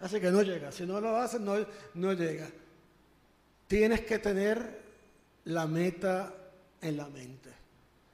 Así 0.00 0.20
que 0.20 0.30
no 0.30 0.42
llega. 0.42 0.70
Si 0.72 0.84
no 0.84 1.00
lo 1.00 1.16
haces, 1.16 1.40
no, 1.40 1.54
no 1.94 2.12
llega. 2.12 2.48
Tienes 3.68 4.02
que 4.02 4.18
tener 4.18 4.80
la 5.44 5.66
meta 5.66 6.34
en 6.80 6.96
la 6.96 7.08
mente. 7.08 7.50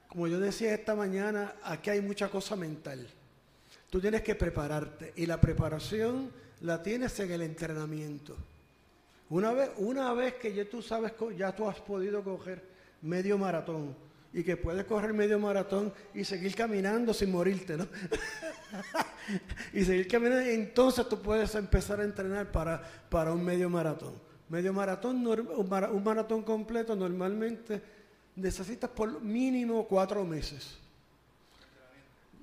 Como 0.06 0.28
yo 0.28 0.38
decía 0.38 0.72
esta 0.74 0.94
mañana, 0.94 1.54
aquí 1.64 1.90
hay 1.90 2.00
mucha 2.00 2.28
cosa 2.28 2.54
mental. 2.56 3.06
Tú 3.90 4.00
tienes 4.00 4.22
que 4.22 4.34
prepararte 4.34 5.12
y 5.16 5.26
la 5.26 5.40
preparación 5.40 6.30
la 6.60 6.82
tienes 6.82 7.18
en 7.20 7.32
el 7.32 7.42
entrenamiento. 7.42 8.36
Una 9.30 9.52
vez, 9.52 9.70
una 9.78 10.12
vez 10.12 10.34
que 10.34 10.54
ya 10.54 10.64
tú 10.68 10.80
sabes, 10.80 11.12
ya 11.36 11.54
tú 11.54 11.68
has 11.68 11.80
podido 11.80 12.22
coger 12.22 12.62
medio 13.02 13.38
maratón 13.38 13.94
y 14.32 14.42
que 14.42 14.56
puedes 14.56 14.84
correr 14.84 15.12
medio 15.12 15.38
maratón 15.38 15.92
y 16.14 16.24
seguir 16.24 16.54
caminando 16.54 17.14
sin 17.14 17.30
morirte, 17.30 17.76
¿no? 17.76 17.86
y 19.72 19.84
seguir 19.84 20.06
caminando, 20.06 20.48
entonces 20.48 21.08
tú 21.08 21.20
puedes 21.20 21.54
empezar 21.54 22.00
a 22.00 22.04
entrenar 22.04 22.52
para, 22.52 22.82
para 23.08 23.32
un 23.32 23.44
medio 23.44 23.70
maratón. 23.70 24.14
Medio 24.48 24.72
maratón, 24.72 25.26
un 25.26 26.04
maratón 26.04 26.42
completo 26.42 26.96
normalmente 26.96 27.82
necesitas 28.36 28.88
por 28.90 29.20
mínimo 29.20 29.86
cuatro 29.86 30.24
meses 30.24 30.78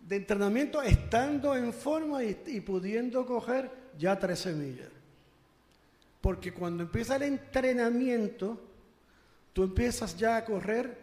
de 0.07 0.17
entrenamiento 0.17 0.81
estando 0.83 1.55
en 1.55 1.73
forma 1.73 2.23
y, 2.23 2.37
y 2.45 2.61
pudiendo 2.61 3.25
coger 3.25 3.71
ya 3.97 4.17
13 4.17 4.53
millas. 4.53 4.89
Porque 6.21 6.53
cuando 6.53 6.83
empieza 6.83 7.15
el 7.15 7.23
entrenamiento, 7.23 8.59
tú 9.55 9.63
empiezas 9.63 10.17
ya 10.17 10.35
a 10.35 10.43
correr 10.43 10.97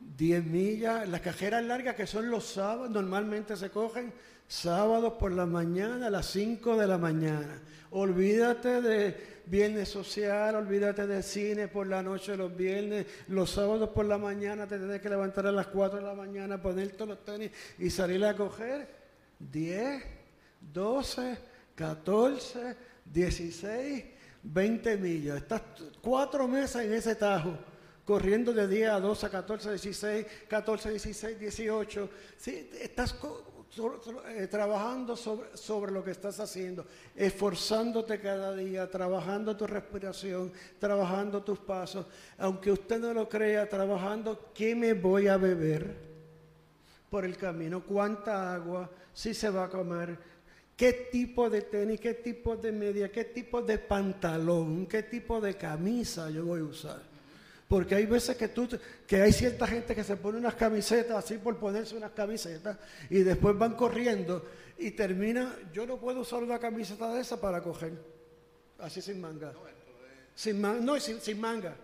10 0.00 0.44
millas, 0.46 1.06
las 1.06 1.20
cajeras 1.20 1.62
largas 1.62 1.94
que 1.94 2.06
son 2.06 2.30
los 2.30 2.46
sábados, 2.46 2.90
normalmente 2.90 3.54
se 3.54 3.68
cogen 3.68 4.14
sábados 4.48 5.12
por 5.18 5.30
la 5.30 5.44
mañana 5.44 6.06
a 6.06 6.10
las 6.10 6.24
5 6.30 6.78
de 6.78 6.86
la 6.86 6.96
mañana. 6.96 7.60
Olvídate 7.90 8.80
de 8.80 9.42
viernes 9.44 9.90
social, 9.90 10.54
olvídate 10.54 11.06
de 11.06 11.22
cine 11.22 11.68
por 11.68 11.86
la 11.86 12.02
noche 12.02 12.34
los 12.34 12.56
viernes, 12.56 13.04
los 13.28 13.50
sábados 13.50 13.90
por 13.90 14.06
la 14.06 14.16
mañana 14.16 14.66
te 14.66 14.78
tienes 14.78 15.02
que 15.02 15.10
levantar 15.10 15.46
a 15.46 15.52
las 15.52 15.66
4 15.66 15.98
de 15.98 16.06
la 16.06 16.14
mañana, 16.14 16.62
ponerte 16.62 17.04
los 17.04 17.22
tenis 17.22 17.50
y 17.78 17.90
salir 17.90 18.24
a 18.24 18.34
coger 18.34 18.88
10, 19.38 20.02
12, 20.72 21.38
14, 21.74 22.76
16, 23.04 24.04
20 24.44 24.96
millas. 24.96 25.36
Estás 25.36 25.60
cuatro 26.00 26.48
meses 26.48 26.86
en 26.86 26.94
ese 26.94 27.14
tajo 27.14 27.54
corriendo 28.12 28.52
de 28.52 28.68
10 28.68 28.90
a 28.90 29.00
12, 29.00 29.24
a 29.24 29.30
14, 29.30 29.70
16, 29.70 30.26
14, 30.46 30.90
16, 30.90 31.40
18. 31.40 32.10
Sí, 32.36 32.68
estás 32.78 33.16
eh, 34.28 34.48
trabajando 34.50 35.16
sobre, 35.16 35.56
sobre 35.56 35.92
lo 35.92 36.04
que 36.04 36.10
estás 36.10 36.38
haciendo, 36.38 36.84
esforzándote 37.16 38.20
cada 38.20 38.54
día, 38.54 38.90
trabajando 38.90 39.56
tu 39.56 39.66
respiración, 39.66 40.52
trabajando 40.78 41.42
tus 41.42 41.58
pasos. 41.60 42.04
Aunque 42.36 42.70
usted 42.70 43.00
no 43.00 43.14
lo 43.14 43.26
crea, 43.26 43.66
trabajando, 43.66 44.50
¿qué 44.52 44.74
me 44.74 44.92
voy 44.92 45.28
a 45.28 45.38
beber 45.38 45.96
por 47.08 47.24
el 47.24 47.38
camino? 47.38 47.82
¿Cuánta 47.82 48.52
agua? 48.54 48.90
¿Si 49.14 49.32
se 49.32 49.48
va 49.48 49.64
a 49.64 49.68
comer? 49.70 50.18
¿Qué 50.76 51.08
tipo 51.10 51.48
de 51.48 51.62
tenis? 51.62 51.98
¿Qué 51.98 52.12
tipo 52.12 52.58
de 52.58 52.72
media? 52.72 53.10
¿Qué 53.10 53.24
tipo 53.24 53.62
de 53.62 53.78
pantalón? 53.78 54.84
¿Qué 54.84 55.02
tipo 55.02 55.40
de 55.40 55.54
camisa 55.54 56.28
yo 56.28 56.44
voy 56.44 56.60
a 56.60 56.64
usar? 56.64 57.11
Porque 57.72 57.94
hay 57.94 58.04
veces 58.04 58.36
que 58.36 58.48
tú, 58.48 58.68
que 59.06 59.22
hay 59.22 59.32
cierta 59.32 59.66
gente 59.66 59.94
que 59.94 60.04
se 60.04 60.14
pone 60.18 60.36
unas 60.36 60.56
camisetas 60.56 61.16
así 61.24 61.38
por 61.38 61.56
ponerse 61.58 61.96
unas 61.96 62.10
camisetas 62.10 62.76
y 63.08 63.20
después 63.22 63.56
van 63.56 63.76
corriendo 63.76 64.44
y 64.76 64.90
termina, 64.90 65.56
yo 65.72 65.86
no 65.86 65.96
puedo 65.96 66.20
usar 66.20 66.42
una 66.42 66.58
camiseta 66.58 67.14
de 67.14 67.22
esa 67.22 67.40
para 67.40 67.62
coger, 67.62 67.94
así 68.78 69.00
sin 69.00 69.22
manga. 69.22 69.54
Sin 70.34 70.60
man- 70.60 70.84
no, 70.84 71.00
sin, 71.00 71.18
sin 71.18 71.40
manga. 71.40 71.74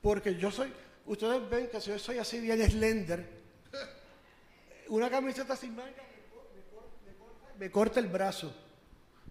Porque 0.00 0.36
yo 0.36 0.52
soy, 0.52 0.72
ustedes 1.06 1.50
ven 1.50 1.66
que 1.66 1.80
yo 1.80 1.98
soy 1.98 2.18
así 2.18 2.38
bien 2.38 2.62
slender. 2.70 3.26
Una 4.88 5.10
camiseta 5.10 5.56
sin 5.56 5.74
manga 5.74 5.90
me, 5.96 6.30
cor- 6.32 6.46
me 6.54 6.62
cor- 6.70 6.90
me 7.04 7.12
corta- 7.18 7.58
me 7.58 7.70
corta 7.72 7.98
el 7.98 8.06
brazo. 8.06 8.54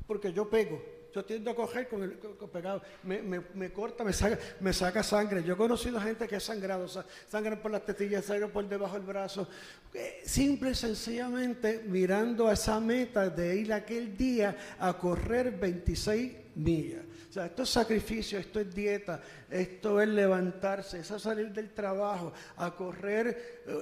Porque 0.06 0.34
yo 0.34 0.50
pego. 0.50 0.84
Yo 1.13 1.25
tiendo 1.25 1.51
a 1.51 1.56
coger 1.56 1.88
con 1.89 2.03
el 2.03 2.18
con- 2.18 2.50
pegado. 2.50 2.82
Me, 3.03 3.22
me- 3.22 3.41
me 3.53 3.72
corta, 3.72 4.03
me 4.03 4.13
saca, 4.13 4.39
me 4.62 4.72
saca 4.72 5.03
sangre. 5.03 5.44
Yo 5.44 5.53
he 5.53 5.58
conocido 5.58 6.00
gente 6.00 6.27
que 6.27 6.36
ha 6.38 6.39
sangrado. 6.39 6.88
sa- 6.88 7.06
Sangran 7.30 7.60
por 7.62 7.72
las 7.72 7.86
tetillas, 7.86 8.25
sangran 8.25 8.50
por 8.51 8.68
debajo 8.68 8.96
del 8.96 9.06
brazo. 9.06 9.48
Eh, 9.94 10.22
simple 10.25 10.72
y 10.72 10.75
sencillamente 10.75 11.84
mirando 11.86 12.48
a 12.48 12.53
esa 12.53 12.80
meta 12.80 13.30
de 13.30 13.56
ir 13.58 13.74
aquel 13.74 14.15
día 14.15 14.56
a 14.80 14.98
correr 14.98 15.51
26 15.51 16.34
millas. 16.56 17.03
O 17.32 17.34
sea, 17.34 17.46
esto 17.46 17.64
es 17.64 17.70
sacrificio, 17.70 18.38
esto 18.38 18.60
es 18.60 18.76
dieta, 18.76 19.22
esto 19.50 20.02
es 20.02 20.10
levantarse, 20.10 21.00
es 21.00 21.08
salir 21.08 21.50
del 21.54 21.70
trabajo, 21.74 22.34
a 22.58 22.76
correr 22.76 23.62
eh, 23.66 23.74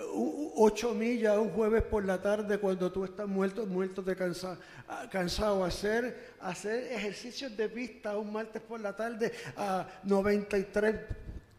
ocho 0.55 0.93
millas 0.93 1.35
un 1.35 1.49
jueves 1.49 1.81
por 1.81 2.05
la 2.05 2.21
tarde 2.21 2.59
cuando 2.59 2.91
tú 2.91 3.05
estás 3.05 3.27
muerto, 3.27 3.65
muerto 3.65 4.03
de 4.03 4.15
cansa- 4.15 4.59
ah, 4.87 5.07
cansado, 5.11 5.65
hacer, 5.65 6.35
hacer 6.41 6.93
ejercicios 6.93 7.57
de 7.57 7.67
pista 7.69 8.15
un 8.19 8.31
martes 8.31 8.61
por 8.61 8.79
la 8.81 8.95
tarde 8.95 9.31
a 9.57 9.87
93 10.03 10.95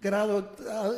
grados 0.00 0.44
ah, 0.68 0.92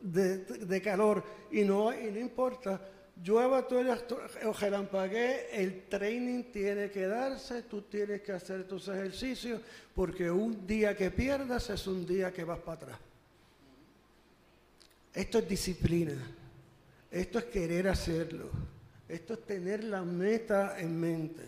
de, 0.00 0.38
de 0.38 0.82
calor 0.82 1.22
y 1.52 1.62
no, 1.62 1.96
y 1.96 2.10
no 2.10 2.18
importa. 2.18 2.80
Llueva, 3.24 3.66
tú 3.66 3.78
eres, 3.78 4.04
o 4.44 4.52
relampaguee, 4.52 5.48
el 5.50 5.84
training 5.88 6.44
tiene 6.52 6.90
que 6.90 7.06
darse, 7.06 7.62
tú 7.62 7.82
tienes 7.82 8.20
que 8.20 8.32
hacer 8.32 8.64
tus 8.68 8.88
ejercicios, 8.88 9.62
porque 9.94 10.30
un 10.30 10.66
día 10.66 10.94
que 10.94 11.10
pierdas 11.10 11.70
es 11.70 11.86
un 11.86 12.06
día 12.06 12.30
que 12.30 12.44
vas 12.44 12.58
para 12.58 12.76
atrás. 12.76 12.98
Esto 15.14 15.38
es 15.38 15.48
disciplina, 15.48 16.14
esto 17.10 17.38
es 17.38 17.46
querer 17.46 17.88
hacerlo, 17.88 18.50
esto 19.08 19.32
es 19.32 19.46
tener 19.46 19.84
la 19.84 20.02
meta 20.02 20.78
en 20.78 21.00
mente, 21.00 21.42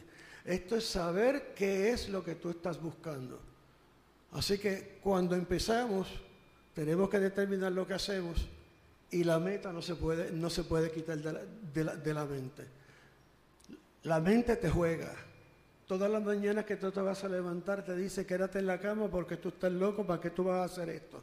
esto 0.46 0.75
es 0.76 0.87
saber 0.87 1.52
qué 1.54 1.90
es 1.90 2.08
lo 2.08 2.25
que 2.25 2.37
tú 2.37 2.48
estás 2.48 2.80
buscando. 2.80 3.38
Así 4.32 4.56
que 4.56 4.98
cuando 5.02 5.37
empezamos, 5.37 6.08
tenemos 6.75 7.10
que 7.10 7.18
determinar 7.18 7.72
lo 7.72 7.87
que 7.87 7.92
hacemos 7.92 8.48
y 9.10 9.24
la 9.24 9.38
meta 9.38 9.72
no 9.72 9.80
se 9.82 9.94
puede, 9.94 10.30
no 10.32 10.50
se 10.50 10.64
puede 10.64 10.90
quitar 10.90 11.18
de 11.18 11.32
la, 11.32 11.40
de 11.74 11.84
la- 11.84 11.96
de 11.96 12.14
la 12.14 12.24
mente. 12.24 12.64
La 14.04 14.20
mente 14.20 14.56
te 14.56 14.70
juega. 14.70 15.12
Todas 15.86 16.10
las 16.10 16.22
mañanas 16.22 16.64
que 16.66 16.76
tú 16.76 16.90
te 16.90 17.00
vas 17.00 17.24
a 17.24 17.28
levantar 17.28 17.84
te 17.84 17.96
dice 17.96 18.26
quédate 18.26 18.58
en 18.58 18.66
la 18.66 18.78
cama 18.78 19.08
porque 19.08 19.36
tú 19.38 19.48
estás 19.48 19.72
loco, 19.72 20.06
¿para 20.06 20.20
qué 20.20 20.30
tú 20.30 20.44
vas 20.44 20.60
a 20.60 20.64
hacer 20.64 20.90
esto? 20.90 21.22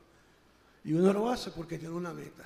Y 0.84 0.94
uno 0.94 1.14
lo 1.14 1.30
hace 1.30 1.52
porque 1.52 1.78
tiene 1.78 1.94
una 1.94 2.14
meta. 2.14 2.44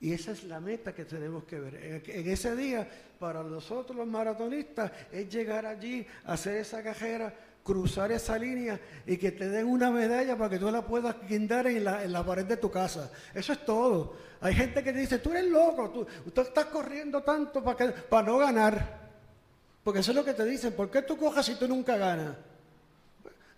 Y 0.00 0.12
esa 0.12 0.32
es 0.32 0.42
la 0.44 0.58
meta 0.58 0.92
que 0.92 1.04
tenemos 1.04 1.44
que 1.44 1.60
ver. 1.60 2.02
En, 2.06 2.28
ese 2.28 2.56
día, 2.56 2.88
para 3.20 3.44
nosotros 3.44 3.96
los 3.96 4.06
maratonistas, 4.08 4.90
es 5.12 5.28
llegar 5.32 5.64
allí, 5.64 6.04
hacer 6.24 6.56
esa 6.56 6.82
cajera, 6.82 7.32
cruzar 7.62 8.10
esa 8.10 8.38
línea 8.38 8.80
y 9.06 9.16
que 9.16 9.32
te 9.32 9.48
den 9.48 9.66
una 9.66 9.90
medalla 9.90 10.36
para 10.36 10.50
que 10.50 10.58
tú 10.58 10.70
la 10.70 10.84
puedas 10.84 11.16
guindar 11.28 11.66
en 11.66 11.84
la, 11.84 12.02
en 12.02 12.12
la 12.12 12.24
pared 12.24 12.44
de 12.44 12.56
tu 12.56 12.70
casa. 12.70 13.10
Eso 13.34 13.52
es 13.52 13.64
todo. 13.64 14.16
Hay 14.40 14.54
gente 14.54 14.82
que 14.82 14.92
te 14.92 14.98
dice, 14.98 15.18
tú 15.18 15.30
eres 15.30 15.46
loco, 15.46 15.90
tú, 15.90 16.06
tú 16.32 16.40
estás 16.40 16.66
corriendo 16.66 17.22
tanto 17.22 17.62
para, 17.62 17.94
para 17.94 18.26
no 18.26 18.38
ganar. 18.38 19.00
Porque 19.84 20.00
eso 20.00 20.10
es 20.10 20.16
lo 20.16 20.24
que 20.24 20.34
te 20.34 20.44
dicen, 20.44 20.72
¿por 20.74 20.90
qué 20.90 21.02
tú 21.02 21.16
cojas 21.16 21.46
si 21.46 21.54
tú 21.56 21.68
nunca 21.68 21.96
ganas? 21.96 22.36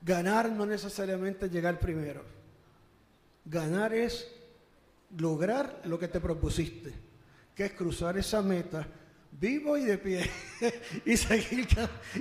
Ganar 0.00 0.50
no 0.50 0.66
necesariamente 0.66 1.49
llegar 1.49 1.78
primero. 1.80 2.23
Ganar 3.44 3.94
es 3.94 4.30
lograr 5.16 5.80
lo 5.84 5.99
que 5.99 6.08
te 6.08 6.20
propusiste, 6.20 6.92
que 7.54 7.66
es 7.66 7.73
cruzar 7.73 8.16
esa 8.18 8.42
meta 8.42 8.87
vivo 9.40 9.76
y 9.76 9.84
de 9.84 9.98
pie 9.98 10.30
y, 11.04 11.16
seguir, 11.16 11.66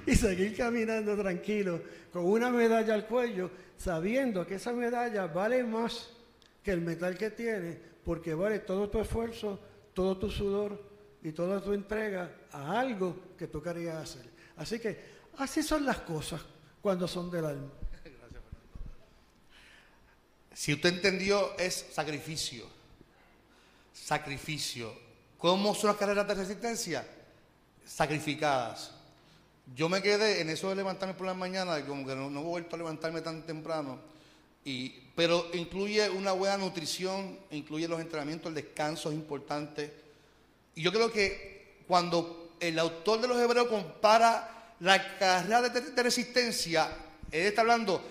y 0.06 0.16
seguir 0.16 0.56
caminando 0.56 1.16
tranquilo 1.16 1.82
con 2.12 2.26
una 2.26 2.50
medalla 2.50 2.94
al 2.94 3.08
cuello, 3.08 3.50
sabiendo 3.78 4.46
que 4.46 4.56
esa 4.56 4.74
medalla 4.74 5.28
vale 5.28 5.64
más 5.64 6.10
que 6.64 6.72
el 6.72 6.82
metal 6.82 7.18
que 7.18 7.32
tiene, 7.32 7.78
porque 8.04 8.34
vale 8.34 8.60
todo 8.60 8.90
tu 8.90 9.00
esfuerzo, 9.00 9.60
todo 9.94 10.18
tu 10.18 10.30
sudor 10.30 10.82
y 11.22 11.32
toda 11.32 11.62
tu 11.62 11.74
entrega 11.74 12.32
a 12.52 12.80
algo 12.80 13.34
que 13.38 13.48
tú 13.48 13.62
querías 13.62 13.96
hacer. 13.98 14.30
Así 14.58 14.80
que 14.80 15.00
así 15.38 15.64
son 15.64 15.86
las 15.86 16.00
cosas 16.00 16.42
cuando 16.82 17.08
son 17.08 17.32
del 17.32 17.46
alma. 17.46 17.72
Si 20.54 20.72
usted 20.74 20.94
entendió, 20.94 21.58
es 21.58 21.88
sacrificio. 21.92 22.66
Sacrificio. 23.92 25.03
¿Cómo 25.44 25.76
son 25.76 25.90
las 25.90 25.98
carreras 25.98 26.26
de 26.26 26.36
resistencia? 26.36 27.06
Sacrificadas. 27.86 28.92
Yo 29.76 29.90
me 29.90 30.02
quedé 30.02 30.40
en 30.40 30.50
eso 30.50 30.70
de 30.70 30.76
levantarme 30.78 31.16
por 31.16 31.28
la 31.28 31.34
mañana, 31.34 31.86
como 31.86 32.08
que 32.08 32.16
no, 32.16 32.30
no 32.30 32.40
he 32.40 32.44
vuelto 32.44 32.78
a 32.78 32.80
levantarme 32.80 33.20
tan 33.20 33.46
temprano. 33.46 34.00
Y, 34.64 34.88
pero 35.14 35.48
incluye 35.54 36.10
una 36.10 36.32
buena 36.32 36.56
nutrición, 36.56 37.38
incluye 37.52 37.90
los 37.90 38.00
entrenamientos, 38.00 38.48
el 38.48 38.56
descanso 38.56 39.10
es 39.10 39.16
importante. 39.16 39.92
Y 40.76 40.82
yo 40.82 40.94
creo 40.94 41.12
que 41.12 41.84
cuando 41.90 42.54
el 42.62 42.80
autor 42.80 43.20
de 43.20 43.28
los 43.28 43.38
Hebreos 43.38 43.68
compara 43.68 44.76
la 44.80 45.18
carrera 45.18 45.62
de 45.68 46.04
resistencia, 46.04 46.88
él 47.30 47.48
está 47.48 47.60
hablando, 47.60 48.02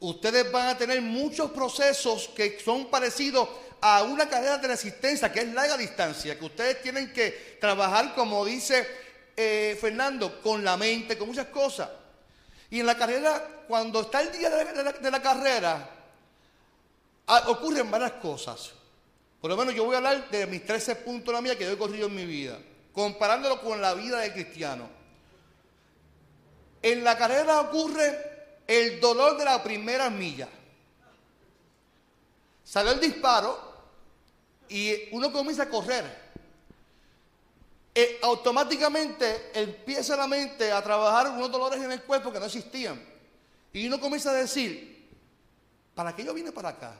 ustedes 0.00 0.50
van 0.50 0.66
a 0.66 0.76
tener 0.76 1.00
muchos 1.00 1.52
procesos 1.52 2.28
que 2.34 2.58
son 2.58 2.90
parecidos 2.90 3.48
a 3.84 4.04
una 4.04 4.28
carrera 4.28 4.58
de 4.58 4.68
resistencia, 4.68 5.32
que 5.32 5.40
es 5.40 5.52
larga 5.52 5.76
distancia, 5.76 6.38
que 6.38 6.44
ustedes 6.44 6.80
tienen 6.80 7.12
que 7.12 7.58
trabajar, 7.60 8.14
como 8.14 8.44
dice 8.44 8.86
eh, 9.36 9.76
Fernando, 9.80 10.40
con 10.40 10.62
la 10.62 10.76
mente, 10.76 11.18
con 11.18 11.26
muchas 11.26 11.48
cosas. 11.48 11.90
Y 12.70 12.78
en 12.78 12.86
la 12.86 12.96
carrera, 12.96 13.64
cuando 13.66 14.02
está 14.02 14.20
el 14.20 14.30
día 14.30 14.50
de 14.50 14.84
la, 14.84 14.92
de 14.92 15.10
de 15.10 15.20
carrera, 15.20 15.90
ah, 17.26 17.42
ocurren 17.48 17.90
varias 17.90 18.12
cosas. 18.12 18.70
Por 19.40 19.50
lo 19.50 19.56
menos 19.56 19.74
yo 19.74 19.84
voy 19.84 19.94
a 19.94 19.98
hablar 19.98 20.30
de 20.30 20.46
mis 20.46 20.64
13 20.64 20.96
puntos 20.96 21.26
de 21.26 21.32
la 21.32 21.40
mía 21.40 21.58
que 21.58 21.64
yo 21.64 21.72
he 21.72 21.76
corrido 21.76 22.06
en 22.06 22.14
mi 22.14 22.24
vida, 22.24 22.60
comparándolo 22.92 23.60
con 23.60 23.80
la 23.80 23.94
vida 23.94 24.20
del 24.20 24.32
cristiano. 24.32 24.88
En 26.80 27.02
la 27.02 27.18
carrera 27.18 27.60
ocurre 27.62 28.60
el 28.64 29.00
dolor 29.00 29.36
de 29.36 29.44
la 29.44 29.60
primera 29.60 30.08
milla. 30.08 30.48
Salió 32.62 32.92
el 32.92 33.00
disparo 33.00 33.71
y 34.68 35.08
uno 35.12 35.32
comienza 35.32 35.64
a 35.64 35.68
correr. 35.68 36.22
Eh, 37.94 38.18
automáticamente 38.22 39.50
empieza 39.54 40.16
la 40.16 40.26
mente 40.26 40.72
a 40.72 40.82
trabajar 40.82 41.30
unos 41.30 41.50
dolores 41.50 41.80
en 41.82 41.92
el 41.92 42.02
cuerpo 42.02 42.32
que 42.32 42.40
no 42.40 42.46
existían. 42.46 43.02
Y 43.72 43.86
uno 43.86 44.00
comienza 44.00 44.30
a 44.30 44.34
decir, 44.34 45.08
¿para 45.94 46.14
qué 46.16 46.24
yo 46.24 46.32
vine 46.32 46.52
para 46.52 46.70
acá? 46.70 46.94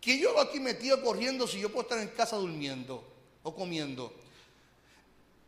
¿Qué 0.00 0.18
yo 0.18 0.38
aquí 0.40 0.60
metido 0.60 1.02
corriendo 1.02 1.46
si 1.46 1.60
yo 1.60 1.70
puedo 1.70 1.82
estar 1.82 1.98
en 1.98 2.08
casa 2.08 2.36
durmiendo 2.36 3.04
o 3.42 3.54
comiendo? 3.54 4.14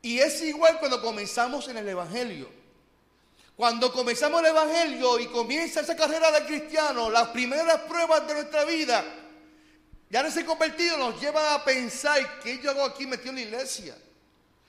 Y 0.02 0.18
es 0.18 0.42
igual 0.42 0.78
cuando 0.78 1.00
comenzamos 1.00 1.68
en 1.68 1.78
el 1.78 1.88
Evangelio. 1.88 2.48
Cuando 3.56 3.92
comenzamos 3.92 4.40
el 4.40 4.46
Evangelio 4.46 5.18
y 5.20 5.26
comienza 5.28 5.80
esa 5.80 5.96
carrera 5.96 6.30
de 6.32 6.44
cristiano, 6.44 7.08
las 7.08 7.28
primeras 7.28 7.82
pruebas 7.82 8.26
de 8.26 8.34
nuestra 8.34 8.64
vida, 8.64 9.04
ya 10.12 10.20
en 10.20 10.26
ese 10.26 10.44
convertido 10.44 10.98
nos 10.98 11.18
llevan 11.18 11.54
a 11.54 11.64
pensar, 11.64 12.38
¿qué 12.40 12.58
yo 12.58 12.70
hago 12.70 12.84
aquí 12.84 13.06
metido 13.06 13.30
en 13.30 13.36
la 13.36 13.40
iglesia? 13.40 13.96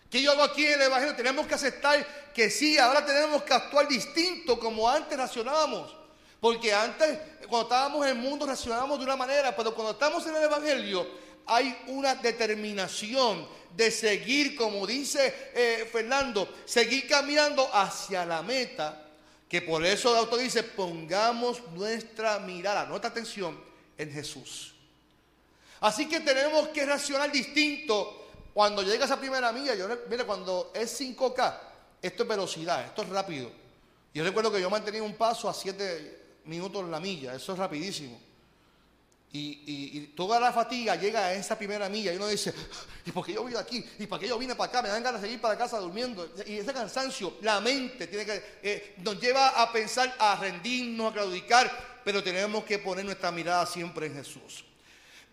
¿Qué 0.09 0.21
yo 0.21 0.31
hago 0.31 0.43
aquí 0.43 0.65
en 0.65 0.75
el 0.75 0.83
Evangelio? 0.83 1.17
Tenemos 1.17 1.45
que 1.45 1.53
aceptar 1.53 2.31
que 2.33 2.49
sí, 2.49 2.77
ahora 2.77 3.05
tenemos 3.05 3.43
que 3.43 3.53
actuar 3.53 3.85
distinto 3.89 4.57
como 4.57 4.89
antes 4.89 5.17
racionábamos. 5.17 5.93
Porque 6.39 6.73
antes, 6.73 7.19
cuando 7.49 7.63
estábamos 7.63 8.05
en 8.05 8.15
el 8.15 8.23
mundo, 8.23 8.45
racionábamos 8.45 8.97
de 8.99 9.03
una 9.03 9.17
manera, 9.17 9.53
pero 9.53 9.75
cuando 9.75 9.91
estamos 9.91 10.25
en 10.27 10.33
el 10.37 10.43
Evangelio, 10.43 11.05
hay 11.45 11.77
una 11.87 12.15
determinación 12.15 13.45
de 13.75 13.91
seguir, 13.91 14.55
como 14.55 14.87
dice 14.87 15.51
eh, 15.53 15.89
Fernando, 15.91 16.47
seguir 16.63 17.05
caminando 17.05 17.69
hacia 17.73 18.25
la 18.25 18.41
meta, 18.43 19.09
que 19.49 19.61
por 19.61 19.85
eso 19.85 20.11
el 20.11 20.19
autor 20.19 20.39
dice, 20.39 20.63
pongamos 20.63 21.61
nuestra 21.73 22.39
mirada, 22.39 22.85
nuestra 22.85 23.09
atención 23.09 23.61
en 23.97 24.09
Jesús. 24.09 24.72
Así 25.83 26.07
que 26.07 26.21
tenemos 26.21 26.69
que 26.69 26.85
racionar 26.85 27.29
distinto 27.29 28.29
cuando 28.53 28.81
llega 28.83 29.03
esa 29.03 29.19
primera 29.19 29.51
milla. 29.51 29.75
Yo, 29.75 29.85
re- 29.87 29.99
mira, 30.09 30.23
cuando 30.23 30.71
es 30.73 30.99
5K, 31.01 31.59
esto 32.01 32.23
es 32.23 32.29
velocidad, 32.29 32.85
esto 32.85 33.01
es 33.01 33.09
rápido. 33.09 33.51
Yo 34.13 34.23
recuerdo 34.23 34.49
que 34.49 34.61
yo 34.61 34.69
mantenía 34.69 35.03
un 35.03 35.15
paso 35.15 35.49
a 35.49 35.53
7 35.53 36.21
minutos 36.45 36.87
la 36.87 37.01
milla, 37.01 37.35
eso 37.35 37.51
es 37.51 37.59
rapidísimo. 37.59 38.17
Y, 39.35 40.13
toda 40.15 40.39
la 40.39 40.53
fatiga 40.53 40.95
llega 40.95 41.25
a 41.25 41.33
esa 41.33 41.57
primera 41.57 41.89
milla 41.89 42.13
y 42.13 42.15
uno 42.15 42.27
dice, 42.27 42.53
¿y 43.05 43.11
por 43.11 43.25
qué 43.25 43.33
yo 43.33 43.43
vine 43.43 43.57
aquí? 43.59 43.83
¿Y 43.99 44.05
por 44.07 44.19
qué 44.19 44.27
yo 44.27 44.37
vine 44.37 44.55
para 44.55 44.69
acá? 44.69 44.81
Me 44.83 44.89
dan 44.89 45.03
ganas 45.03 45.21
de 45.21 45.27
seguir 45.27 45.41
para 45.41 45.57
casa 45.57 45.79
durmiendo. 45.79 46.31
Y 46.45 46.59
ese 46.59 46.71
cansancio, 46.71 47.33
la 47.41 47.59
mente 47.59 48.07
tiene 48.07 48.25
que, 48.25 48.43
eh, 48.61 48.95
nos 48.99 49.19
lleva 49.19 49.61
a 49.61 49.69
pensar, 49.73 50.15
a 50.19 50.35
rendirnos, 50.35 51.11
a 51.11 51.13
claudicar, 51.13 51.99
pero 52.05 52.23
tenemos 52.23 52.63
que 52.63 52.77
poner 52.79 53.03
nuestra 53.03 53.31
mirada 53.31 53.65
siempre 53.65 54.05
en 54.05 54.13
Jesús. 54.13 54.63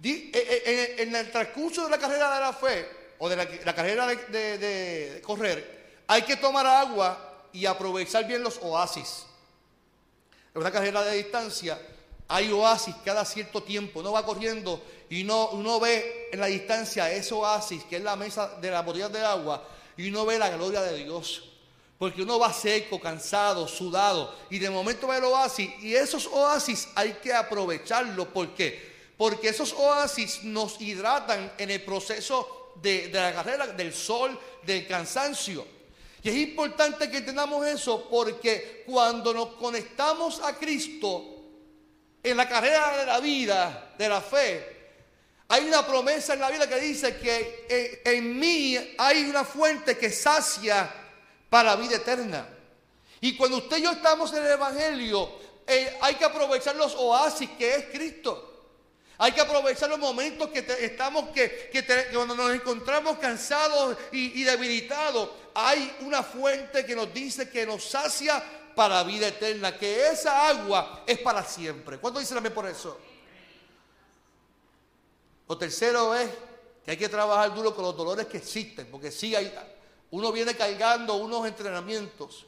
Eh, 0.02 0.30
eh, 0.32 0.94
en 0.98 1.14
el 1.14 1.30
transcurso 1.30 1.84
de 1.84 1.90
la 1.90 1.98
carrera 1.98 2.34
de 2.34 2.40
la 2.40 2.52
fe, 2.52 2.88
o 3.18 3.28
de 3.28 3.36
la, 3.36 3.74
carrera 3.74 4.06
de, 4.06 5.20
correr, 5.22 6.02
hay 6.06 6.22
que 6.22 6.36
tomar 6.36 6.66
agua 6.66 7.46
y 7.52 7.66
aprovechar 7.66 8.26
bien 8.26 8.42
los 8.42 8.58
oasis. 8.62 9.26
En 10.54 10.62
una 10.62 10.70
carrera 10.70 11.02
de 11.02 11.16
distancia 11.16 11.78
hay 12.28 12.50
oasis 12.50 12.94
cada 13.04 13.24
cierto 13.26 13.62
tiempo. 13.62 14.00
Uno 14.00 14.12
va 14.12 14.24
corriendo 14.24 14.82
y 15.10 15.22
uno, 15.22 15.50
uno 15.50 15.78
ve 15.78 16.30
en 16.32 16.40
la 16.40 16.46
distancia 16.46 17.12
ese 17.12 17.34
oasis, 17.34 17.84
que 17.84 17.96
es 17.96 18.02
la 18.02 18.16
mesa 18.16 18.56
de 18.60 18.70
las 18.70 18.84
botellas 18.84 19.12
de 19.12 19.20
agua, 19.20 19.68
y 19.98 20.08
uno 20.08 20.24
ve 20.24 20.38
la 20.38 20.48
gloria 20.48 20.80
de 20.80 20.96
Dios. 21.04 21.44
Porque 21.98 22.22
uno 22.22 22.38
va 22.38 22.50
seco, 22.54 22.98
cansado, 22.98 23.68
sudado, 23.68 24.34
y 24.48 24.58
de 24.58 24.70
momento 24.70 25.08
ve 25.08 25.18
el 25.18 25.24
oasis, 25.24 25.70
y 25.82 25.94
esos 25.94 26.26
oasis 26.26 26.88
hay 26.94 27.12
que 27.22 27.34
aprovecharlos. 27.34 28.28
¿Por 28.28 28.54
qué? 28.54 28.89
Porque 29.20 29.50
esos 29.50 29.74
oasis 29.74 30.44
nos 30.44 30.80
hidratan 30.80 31.52
en 31.58 31.68
el 31.68 31.82
proceso 31.82 32.72
de, 32.76 33.10
la 33.12 33.34
carrera, 33.34 33.66
del 33.66 33.92
sol, 33.92 34.40
del 34.62 34.86
cansancio. 34.86 35.66
Y 36.22 36.30
es 36.30 36.36
importante 36.36 37.10
que 37.10 37.18
entendamos 37.18 37.66
eso 37.66 38.08
porque 38.08 38.82
cuando 38.86 39.34
nos 39.34 39.48
conectamos 39.56 40.40
a 40.40 40.56
Cristo 40.56 41.22
en 42.22 42.34
la 42.34 42.48
carrera 42.48 42.96
de 42.96 43.04
la 43.04 43.20
vida, 43.20 43.92
de 43.98 44.08
la 44.08 44.22
fe, 44.22 44.94
hay 45.48 45.66
una 45.66 45.86
promesa 45.86 46.32
en 46.32 46.40
la 46.40 46.50
vida 46.50 46.66
que 46.66 46.80
dice 46.80 47.18
que 47.18 48.00
en, 48.02 48.38
mí 48.38 48.78
hay 48.96 49.24
una 49.24 49.44
fuente 49.44 49.98
que 49.98 50.08
sacia 50.08 50.90
para 51.50 51.76
vida 51.76 51.96
eterna. 51.96 52.48
Y 53.20 53.36
cuando 53.36 53.58
usted 53.58 53.76
y 53.76 53.82
yo 53.82 53.90
estamos 53.90 54.32
en 54.32 54.46
el 54.46 54.52
Evangelio, 54.52 55.30
eh, 55.66 55.98
hay 56.00 56.14
que 56.14 56.24
aprovechar 56.24 56.74
los 56.74 56.94
oasis 56.94 57.50
que 57.58 57.74
es 57.74 57.84
Cristo. 57.92 58.46
Hay 59.22 59.32
que 59.32 59.42
aprovechar 59.42 59.90
los 59.90 59.98
momentos 59.98 60.48
que 60.48 60.64
estamos, 60.80 61.28
que, 61.28 61.70
cuando 62.10 62.34
nos 62.34 62.54
encontramos 62.54 63.18
cansados 63.18 63.94
y, 64.12 64.40
y 64.40 64.44
debilitados, 64.44 65.28
hay 65.52 65.94
una 66.00 66.22
fuente 66.22 66.86
que 66.86 66.96
nos 66.96 67.12
dice 67.12 67.50
que 67.50 67.66
nos 67.66 67.84
sacia 67.84 68.42
para 68.74 69.02
vida 69.04 69.28
eterna, 69.28 69.76
que 69.76 70.06
esa 70.06 70.48
agua 70.48 71.04
es 71.06 71.18
para 71.18 71.44
siempre. 71.44 71.98
¿Cuánto 71.98 72.18
dicen 72.18 72.38
a 72.38 72.50
por 72.50 72.66
eso? 72.66 72.98
Lo 75.46 75.58
tercero 75.58 76.14
es 76.14 76.30
que 76.82 76.92
hay 76.92 76.96
que 76.96 77.10
trabajar 77.10 77.54
duro 77.54 77.74
con 77.74 77.84
los 77.84 77.94
dolores 77.94 78.24
que 78.24 78.38
existen, 78.38 78.86
porque 78.90 79.10
sí 79.10 79.34
hay, 79.34 79.52
uno 80.12 80.32
viene 80.32 80.56
cargando 80.56 81.16
unos 81.16 81.46
entrenamientos 81.46 82.46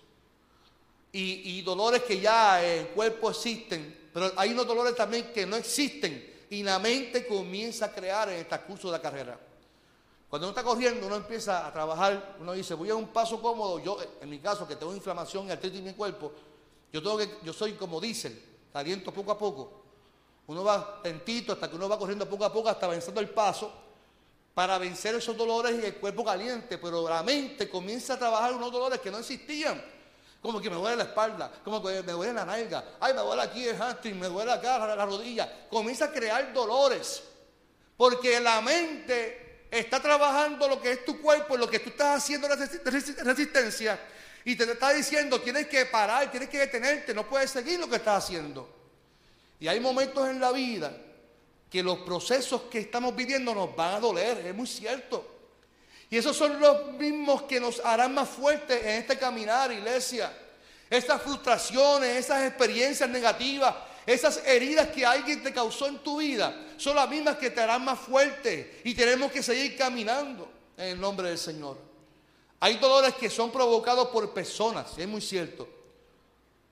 y, 1.13 1.61
dolores 1.61 2.03
que 2.05 2.19
ya 2.19 2.65
en 2.65 2.79
el 2.79 2.89
cuerpo 2.89 3.29
existen, 3.29 4.09
pero 4.15 4.33
hay 4.37 4.53
unos 4.53 4.67
dolores 4.67 4.97
también 4.97 5.31
que 5.35 5.45
no 5.45 5.57
existen 5.57 6.32
y 6.53 6.63
la 6.63 6.79
mente 6.79 7.27
comienza 7.27 7.87
a 7.87 7.93
crear 7.93 8.29
en 8.29 8.41
el 8.41 8.47
transcurso 8.47 8.89
de 8.89 8.99
la 8.99 9.01
carrera. 9.01 9.41
Cuando 10.29 10.47
uno 10.47 10.51
está 10.51 10.63
corriendo, 10.63 11.07
uno 11.07 11.17
empieza 11.17 11.67
a 11.67 11.73
trabajar, 11.73 12.37
uno 12.41 12.53
dice, 12.53 12.75
voy 12.75 12.91
a 12.91 12.95
un 12.95 13.09
paso 13.09 13.41
cómodo, 13.41 13.79
yo 13.79 13.97
en 14.21 14.29
mi 14.29 14.39
caso 14.39 14.69
que 14.69 14.77
tengo 14.77 14.95
inflamación 14.95 15.49
y 15.49 15.51
artritis 15.51 15.79
en 15.79 15.87
mi 15.87 15.95
cuerpo, 15.95 16.31
yo, 16.93 17.03
tengo 17.03 17.19
yo 17.43 17.55
soy 17.55 17.73
como 17.73 17.99
diésel, 17.99 18.39
caliento 18.71 19.15
poco 19.15 19.33
a 19.33 19.39
poco. 19.39 19.83
Uno 20.49 20.63
va 20.63 21.01
lentito 21.03 21.55
hasta 21.55 21.71
que 21.71 21.77
uno 21.77 21.89
va 21.89 21.99
corriendo 21.99 22.29
poco 22.29 22.45
a 22.45 22.53
poco 22.53 22.69
hasta 22.69 22.87
venciendo 22.87 23.23
el 23.23 23.31
paso 23.31 23.73
para 24.53 24.77
vencer 24.77 25.15
esos 25.15 25.35
dolores 25.35 25.83
y 25.83 25.87
el 25.87 25.95
cuerpo 25.95 26.23
caliente, 26.23 26.77
pero 26.77 27.09
la 27.09 27.23
mente 27.23 27.67
comienza 27.71 28.13
a 28.13 28.19
trabajar 28.19 28.53
unos 28.53 28.71
dolores 28.71 29.01
que 29.01 29.11
no 29.11 29.17
existían. 29.17 29.83
Como 30.43 30.61
que 30.61 30.69
me 30.69 30.75
duele 30.75 30.97
la 30.97 31.05
espalda, 31.05 31.53
como 31.63 31.81
que 31.81 32.03
me 32.03 32.13
duele 32.13 32.33
la 32.33 32.45
nalga, 32.45 32.85
ay, 32.99 33.15
me 33.15 33.21
duele 33.21 33.43
aquí 33.43 33.65
el 33.65 33.81
hamstring, 33.81 34.19
me 34.19 34.27
duele 34.27 34.51
acá 34.51 34.77
la 34.97 35.07
rodilla. 35.07 35.69
Comienza 35.71 36.07
a 36.07 36.13
crear 36.13 36.53
dolores. 36.53 37.23
Porque 37.97 38.41
la 38.41 38.61
mente 38.61 39.67
está 39.71 40.03
trabajando 40.03 40.67
lo 40.67 40.81
que 40.81 40.91
es 40.91 41.05
tu 41.05 41.23
cuerpo, 41.23 41.57
lo 41.57 41.71
que 41.71 41.79
tú 41.79 41.91
estás 41.91 42.19
haciendo 42.19 42.49
resistencia. 42.49 44.01
Y 44.45 44.57
te 44.57 44.65
está 44.65 44.93
diciendo, 44.93 45.41
tienes 45.41 45.69
que 45.69 45.87
parar, 45.87 46.29
tienes 46.29 46.49
que 46.49 46.59
detenerte, 46.59 47.15
no 47.15 47.29
puedes 47.29 47.53
seguir 47.53 47.79
lo 47.79 47.89
que 47.89 47.97
estás 47.97 48.25
haciendo. 48.25 48.69
Y 49.61 49.69
hay 49.69 49.79
momentos 49.79 50.29
en 50.29 50.41
la 50.41 50.51
vida 50.51 50.93
que 51.71 51.85
los 51.85 51.99
procesos 51.99 52.63
que 52.63 52.81
estamos 52.81 53.15
viviendo 53.15 53.55
nos 53.55 53.77
van 53.77 53.95
a 53.95 54.01
doler, 54.01 54.45
es 54.45 54.55
muy 54.55 54.67
cierto. 54.67 55.32
Y 56.13 56.19
esos 56.19 56.37
son 56.37 56.61
los 56.61 56.93
mismos 56.93 57.45
que 57.45 57.59
nos 57.59 57.81
harán 57.81 58.13
más 58.13 58.29
fuertes 58.29 58.85
en 58.85 59.01
este 59.01 59.17
caminar, 59.17 59.73
iglesia. 59.73 60.31
Esas 60.91 61.23
frustraciones, 61.23 62.19
esas 62.19 62.47
experiencias 62.47 63.09
negativas, 63.09 63.75
esas 64.05 64.47
heridas 64.47 64.89
que 64.89 65.07
alguien 65.07 65.43
te 65.43 65.55
causó 65.55 65.87
en 65.87 66.01
tu 66.01 66.19
vida, 66.19 66.55
son 66.77 66.97
las 66.97 67.09
mismas 67.09 67.39
que 67.39 67.49
te 67.49 67.63
harán 67.63 67.83
más 67.87 67.99
fuerte. 67.99 68.83
Y 68.85 68.93
tenemos 68.93 69.33
que 69.33 69.43
seguir 69.43 69.75
caminando 69.75 70.51
en 70.77 70.89
el 70.89 71.01
nombre 71.01 71.31
del 71.31 71.39
Señor. 71.39 71.79
Hay 72.61 72.77
dolores 72.77 73.15
que 73.15 73.31
son 73.31 73.51
provocados 73.51 74.09
por 74.09 74.35
personas, 74.35 74.93
es 74.99 75.09
muy 75.09 75.23
cierto, 75.23 75.67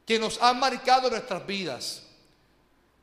que 0.04 0.18
nos 0.18 0.36
han 0.42 0.60
marcado 0.60 1.08
nuestras 1.08 1.46
vidas. 1.46 2.02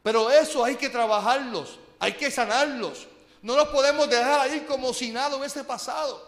Pero 0.04 0.30
eso 0.30 0.64
hay 0.64 0.76
que 0.76 0.90
trabajarlos, 0.90 1.80
hay 1.98 2.14
que 2.14 2.30
sanarlos. 2.30 3.08
No 3.42 3.56
los 3.56 3.70
podemos 3.70 4.08
dejar 4.08 4.42
ahí 4.42 4.66
como 4.68 4.94
si 4.94 5.10
nada 5.10 5.36
hubiese 5.36 5.64
pasado. 5.64 6.27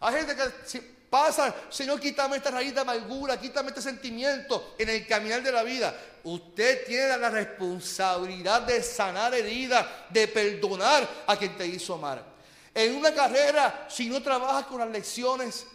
Hay 0.00 0.14
gente 0.14 0.36
que 0.36 0.98
pasa, 1.10 1.54
Señor, 1.68 1.98
quítame 2.00 2.36
esta 2.36 2.50
raíz 2.50 2.74
de 2.74 2.80
amargura, 2.80 3.38
quítame 3.38 3.68
este 3.68 3.82
sentimiento 3.82 4.74
en 4.78 4.88
el 4.88 5.06
caminar 5.06 5.42
de 5.42 5.52
la 5.52 5.62
vida. 5.62 5.94
Usted 6.24 6.86
tiene 6.86 7.16
la 7.16 7.30
responsabilidad 7.30 8.62
de 8.62 8.82
sanar 8.82 9.34
heridas, 9.34 9.86
de 10.10 10.28
perdonar 10.28 11.08
a 11.26 11.36
quien 11.36 11.56
te 11.56 11.66
hizo 11.66 11.96
mal. 11.96 12.22
En 12.74 12.94
una 12.94 13.12
carrera, 13.12 13.86
si 13.88 14.08
no 14.08 14.22
trabajas 14.22 14.66
con 14.66 14.78
las 14.78 14.90
lecciones, 14.90 15.66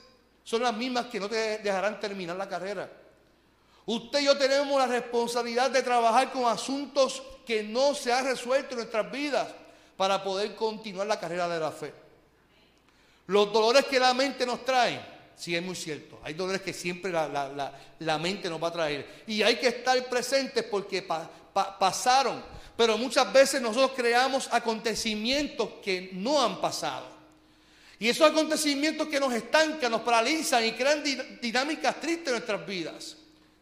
son 0.44 0.62
las 0.62 0.74
mismas 0.74 1.08
que 1.08 1.20
no 1.20 1.28
te 1.28 1.58
dejarán 1.60 2.00
terminar 2.00 2.36
la 2.36 2.48
carrera. 2.48 2.90
Usted 3.86 4.20
y 4.20 4.26
yo 4.26 4.38
tenemos 4.38 4.80
la 4.80 4.88
responsabilidad 4.88 5.70
de 5.70 5.84
trabajar 5.84 6.32
con 6.32 6.46
asuntos 6.46 7.22
que 7.46 7.64
no 7.64 7.94
se 7.94 8.14
han 8.14 8.26
resuelto 8.26 8.72
en 8.72 8.78
nuestras 8.78 9.12
vidas 9.12 9.48
para 9.98 10.24
poder 10.24 10.56
continuar 10.56 11.08
la 11.08 11.20
carrera 11.20 11.50
de 11.50 11.60
la 11.60 11.72
fe. 11.72 12.03
Los 13.28 13.54
dolores 13.54 13.86
que 13.86 14.00
la 14.00 14.14
mente 14.14 14.46
nos 14.46 14.66
trae, 14.66 15.00
sí 15.36 15.56
es 15.56 15.64
muy 15.64 15.76
cierto, 15.76 16.20
hay 16.24 16.34
dolores 16.34 16.62
que 16.62 16.74
siempre 16.74 17.12
la, 17.12 18.20
mente 18.20 18.50
nos 18.50 18.62
va 18.62 18.68
a 18.68 18.74
traer. 18.74 19.24
Y 19.28 19.42
hay 19.42 19.56
que 19.58 19.68
estar 19.68 20.04
presentes 20.10 20.64
porque 20.64 21.08
pasaron, 21.54 22.44
pero 22.76 22.98
muchas 22.98 23.32
veces 23.32 23.62
nosotros 23.62 23.92
creamos 23.96 24.50
acontecimientos 24.52 25.70
que 25.84 26.10
no 26.14 26.42
han 26.42 26.60
pasado. 26.60 27.14
Y 28.00 28.10
esos 28.10 28.30
acontecimientos 28.30 29.08
que 29.08 29.20
nos 29.20 29.34
estancan, 29.34 29.90
nos 29.90 30.02
paralizan 30.02 30.66
y 30.66 30.74
crean 30.74 31.02
dinámicas 31.42 32.02
tristes 32.02 32.28
en 32.28 32.34
nuestras 32.34 32.66
vidas 32.68 33.16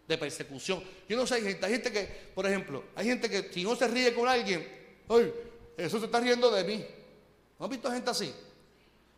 de 0.07 0.17
persecución. 0.17 0.83
Yo 1.07 1.15
no 1.15 1.27
sé, 1.27 1.35
hay 1.35 1.43
gente, 1.43 1.65
hay 1.65 1.71
gente 1.73 1.91
que, 1.91 2.05
por 2.33 2.47
ejemplo, 2.47 2.85
hay 2.95 3.05
gente 3.05 3.29
que 3.29 3.51
si 3.53 3.63
no 3.63 3.75
se 3.75 3.87
ríe 3.87 4.13
con 4.15 4.27
alguien, 4.27 4.67
¡ay! 5.09 5.31
Eso 5.77 5.99
se 5.99 6.05
está 6.05 6.19
riendo 6.19 6.49
de 6.49 6.63
mí. 6.63 6.85
¿No 7.59 7.65
has 7.65 7.71
visto 7.71 7.91
gente 7.91 8.09
así? 8.09 8.33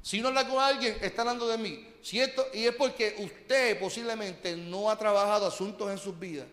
Si 0.03 0.19
no 0.19 0.27
habla 0.27 0.45
con 0.45 0.61
alguien, 0.61 0.97
está 1.01 1.21
hablando 1.21 1.47
de 1.47 1.57
mí. 1.57 1.87
Y 2.11 2.19
es 2.19 2.75
porque 2.75 3.15
usted 3.19 3.79
posiblemente 3.79 4.55
no 4.57 4.91
ha 4.91 4.97
trabajado 4.97 5.47
asuntos 5.47 5.89
en 5.89 5.97
sus 5.97 6.19
vidas 6.19 6.45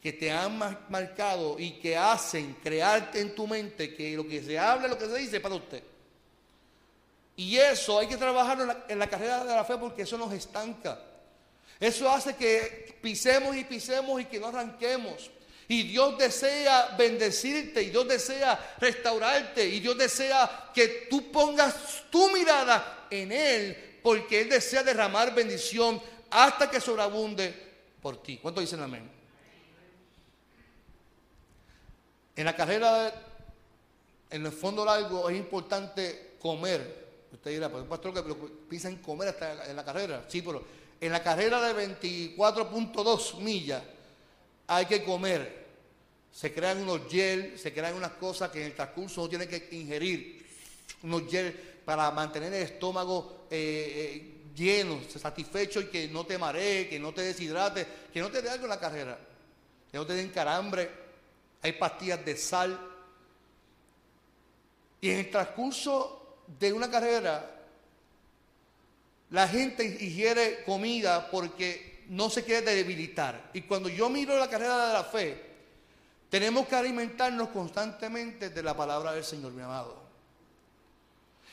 que 0.00 0.12
te 0.12 0.30
han 0.30 0.56
marcado 0.88 1.58
y 1.58 1.72
que 1.80 1.96
hacen 1.96 2.56
crearte 2.62 3.20
en 3.20 3.34
tu 3.34 3.48
mente 3.48 3.92
que 3.96 4.16
lo 4.16 4.24
que 4.28 4.40
se 4.40 4.56
habla, 4.56 4.86
lo 4.86 4.96
que 4.96 5.06
se 5.06 5.18
dice 5.18 5.40
para 5.40 5.56
usted. 5.56 5.82
Y 7.34 7.56
eso 7.56 7.98
hay 7.98 8.06
que 8.06 8.16
trabajarlo 8.16 8.62
en 8.62 8.68
la, 8.68 8.84
en 8.88 8.98
la 9.00 9.10
carrera 9.10 9.44
de 9.44 9.52
la 9.52 9.64
fe 9.64 9.76
porque 9.76 10.02
eso 10.02 10.16
nos 10.16 10.32
estanca. 10.32 11.00
Eso 11.80 12.08
hace 12.08 12.36
que 12.36 12.96
pisemos 13.02 13.56
y 13.56 13.64
pisemos 13.64 14.20
y 14.20 14.26
que 14.26 14.38
no 14.38 14.46
arranquemos. 14.46 15.32
Y 15.68 15.82
Dios 15.84 16.16
desea 16.16 16.94
bendecirte 16.96 17.82
y 17.82 17.90
Dios 17.90 18.06
desea 18.06 18.76
restaurarte 18.78 19.66
y 19.66 19.80
Dios 19.80 19.98
desea 19.98 20.70
que 20.72 21.08
tú 21.10 21.32
pongas 21.32 22.04
tu 22.10 22.30
mirada 22.30 23.06
en 23.10 23.32
Él 23.32 23.98
porque 24.02 24.42
Él 24.42 24.48
desea 24.48 24.84
derramar 24.84 25.34
bendición 25.34 26.00
hasta 26.30 26.70
que 26.70 26.80
sobreabunde 26.80 27.52
por 28.00 28.22
ti. 28.22 28.38
¿Cuánto 28.40 28.60
dicen 28.60 28.80
amén? 28.80 29.10
En 32.36 32.44
la 32.44 32.54
carrera, 32.54 33.12
en 34.30 34.46
el 34.46 34.52
fondo 34.52 34.84
largo, 34.84 35.28
es 35.28 35.36
importante 35.36 36.36
comer. 36.38 37.06
Usted 37.32 37.50
dirá, 37.50 37.66
un 37.66 37.88
pastor 37.88 38.14
que 38.14 38.34
piensa 38.68 38.88
en 38.88 38.98
comer 38.98 39.28
hasta 39.30 39.68
en 39.68 39.74
la 39.74 39.84
carrera. 39.84 40.24
Sí, 40.28 40.42
pero 40.42 40.62
en 41.00 41.10
la 41.10 41.22
carrera 41.22 41.60
de 41.60 41.96
24.2 41.98 43.38
millas 43.38 43.82
hay 44.66 44.86
que 44.86 45.02
comer. 45.02 45.66
Se 46.32 46.52
crean 46.52 46.78
unos 46.78 47.02
gel, 47.08 47.58
se 47.58 47.72
crean 47.72 47.94
unas 47.94 48.12
cosas 48.12 48.50
que 48.50 48.60
en 48.60 48.66
el 48.66 48.74
transcurso 48.74 49.22
uno 49.22 49.30
tiene 49.30 49.48
que 49.48 49.68
ingerir. 49.72 50.44
Unos 51.02 51.30
gel 51.30 51.52
para 51.84 52.10
mantener 52.10 52.52
el 52.52 52.62
estómago 52.62 53.46
eh, 53.50 53.92
eh, 53.94 54.32
lleno, 54.54 55.00
satisfecho 55.08 55.80
y 55.80 55.86
que 55.86 56.08
no 56.08 56.26
te 56.26 56.36
maree, 56.36 56.88
que 56.88 56.98
no 56.98 57.12
te 57.12 57.22
deshidrate, 57.22 57.86
que 58.12 58.20
no 58.20 58.30
te 58.30 58.42
dé 58.42 58.50
algo 58.50 58.64
en 58.64 58.70
la 58.70 58.80
carrera, 58.80 59.18
que 59.90 59.96
no 59.96 60.06
te 60.06 60.14
den 60.14 60.30
carambre. 60.30 60.90
Hay 61.62 61.72
pastillas 61.72 62.24
de 62.24 62.36
sal. 62.36 62.78
Y 65.00 65.10
en 65.10 65.18
el 65.20 65.30
transcurso 65.30 66.42
de 66.58 66.72
una 66.72 66.90
carrera, 66.90 67.56
la 69.30 69.48
gente 69.48 69.84
ingiere 69.84 70.62
comida 70.64 71.30
porque 71.30 71.95
no 72.08 72.30
se 72.30 72.44
quiere 72.44 72.74
debilitar. 72.74 73.50
Y 73.52 73.62
cuando 73.62 73.88
yo 73.88 74.08
miro 74.08 74.38
la 74.38 74.48
carrera 74.48 74.88
de 74.88 74.92
la 74.92 75.04
fe, 75.04 75.46
tenemos 76.28 76.66
que 76.66 76.76
alimentarnos 76.76 77.48
constantemente 77.50 78.50
de 78.50 78.62
la 78.62 78.76
palabra 78.76 79.12
del 79.12 79.24
Señor, 79.24 79.52
mi 79.52 79.62
amado. 79.62 80.06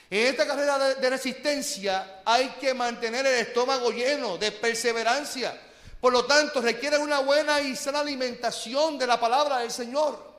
En 0.09 0.27
esta 0.27 0.45
carrera 0.45 0.95
de, 0.95 1.09
resistencia 1.09 2.21
hay 2.25 2.49
que 2.59 2.73
mantener 2.73 3.25
el 3.25 3.35
estómago 3.35 3.91
lleno 3.91 4.37
de 4.37 4.51
perseverancia. 4.51 5.59
Por 5.99 6.13
lo 6.13 6.25
tanto, 6.25 6.61
requiere 6.61 6.97
una 6.97 7.19
buena 7.19 7.61
y 7.61 7.75
sana 7.75 8.01
alimentación 8.01 8.97
de 8.97 9.07
la 9.07 9.19
palabra 9.19 9.59
del 9.59 9.71
Señor. 9.71 10.33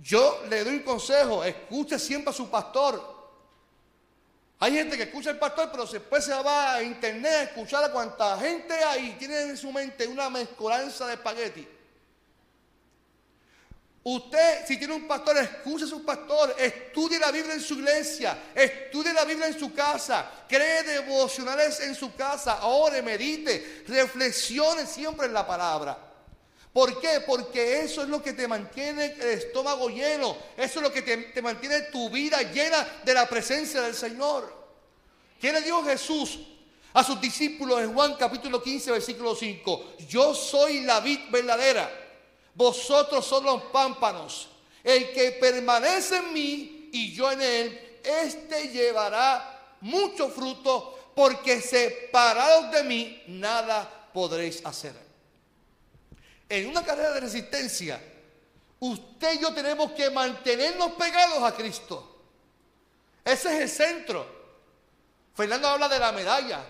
Yo 0.00 0.44
le 0.48 0.64
doy 0.64 0.74
un 0.74 0.82
consejo, 0.82 1.42
escuche 1.44 1.98
siempre 1.98 2.30
a 2.30 2.34
su 2.34 2.50
pastor, 2.50 3.17
hay 4.60 4.72
gente 4.72 4.96
que 4.96 5.04
escucha 5.04 5.30
al 5.30 5.38
pastor, 5.38 5.70
pero 5.70 5.86
después 5.86 6.24
se 6.24 6.32
va 6.34 6.74
a 6.74 6.82
internet 6.82 7.32
a 7.32 7.42
escuchar 7.44 7.84
a 7.84 7.92
cuánta 7.92 8.36
gente 8.38 8.74
hay 8.74 9.12
tiene 9.12 9.42
en 9.42 9.56
su 9.56 9.70
mente 9.70 10.06
una 10.06 10.28
mezcolanza 10.28 11.06
de 11.06 11.14
espagueti. 11.14 11.68
Usted, 14.02 14.66
si 14.66 14.78
tiene 14.78 14.94
un 14.94 15.06
pastor, 15.06 15.36
escuche 15.36 15.84
a 15.84 15.88
su 15.88 16.04
pastor, 16.04 16.56
estudie 16.58 17.18
la 17.18 17.30
Biblia 17.30 17.54
en 17.54 17.60
su 17.60 17.74
iglesia, 17.74 18.36
estudie 18.54 19.12
la 19.12 19.24
Biblia 19.24 19.46
en 19.46 19.58
su 19.58 19.72
casa, 19.72 20.28
cree 20.48 20.82
devocionales 20.82 21.78
en 21.80 21.94
su 21.94 22.14
casa, 22.14 22.64
ore, 22.66 23.02
medite, 23.02 23.84
reflexione 23.86 24.86
siempre 24.86 25.26
en 25.26 25.34
la 25.34 25.46
palabra. 25.46 26.07
¿Por 26.78 27.00
qué? 27.00 27.22
Porque 27.26 27.80
eso 27.80 28.04
es 28.04 28.08
lo 28.08 28.22
que 28.22 28.34
te 28.34 28.46
mantiene 28.46 29.06
el 29.06 29.30
estómago 29.30 29.88
lleno. 29.88 30.36
Eso 30.56 30.78
es 30.78 30.82
lo 30.84 30.92
que 30.92 31.02
te, 31.02 31.42
mantiene 31.42 31.80
tu 31.90 32.08
vida 32.08 32.40
llena 32.52 33.00
de 33.04 33.14
la 33.14 33.28
presencia 33.28 33.80
del 33.80 33.96
Señor. 33.96 34.54
¿Quién 35.40 35.54
le 35.54 35.62
dijo 35.62 35.82
Jesús? 35.82 36.38
a 36.94 37.02
sus 37.02 37.20
discípulos 37.20 37.80
en 37.80 37.92
Juan 37.92 38.14
capítulo 38.14 38.62
15, 38.62 38.92
versículo 38.92 39.34
5. 39.34 39.94
Yo 40.08 40.32
soy 40.36 40.82
la 40.82 41.00
vid 41.00 41.18
verdadera, 41.30 41.90
vosotros 42.54 43.26
son 43.26 43.42
los 43.42 43.62
pámpanos. 43.72 44.48
El 44.84 45.12
que 45.12 45.32
permanece 45.32 46.18
en 46.18 46.32
mí 46.32 46.90
y 46.92 47.12
yo 47.12 47.32
en 47.32 47.42
él, 47.42 47.98
éste 48.04 48.68
llevará 48.68 49.76
mucho 49.80 50.28
fruto, 50.28 51.12
porque 51.16 51.60
separados 51.60 52.70
de 52.70 52.84
mí 52.84 53.22
nada 53.26 54.10
podréis 54.14 54.64
hacer. 54.64 55.07
En 56.48 56.66
una 56.66 56.84
carrera 56.84 57.12
de 57.12 57.20
resistencia, 57.20 58.00
usted 58.80 59.34
y 59.34 59.40
yo 59.40 59.52
tenemos 59.52 59.92
que 59.92 60.08
mantenernos 60.10 60.92
pegados 60.92 61.42
a 61.42 61.54
Cristo. 61.54 62.16
Ese 63.24 63.54
es 63.54 63.60
el 63.60 63.68
centro. 63.68 64.38
Fernando 65.34 65.68
habla 65.68 65.88
de 65.88 65.98
la 65.98 66.10
medalla, 66.10 66.66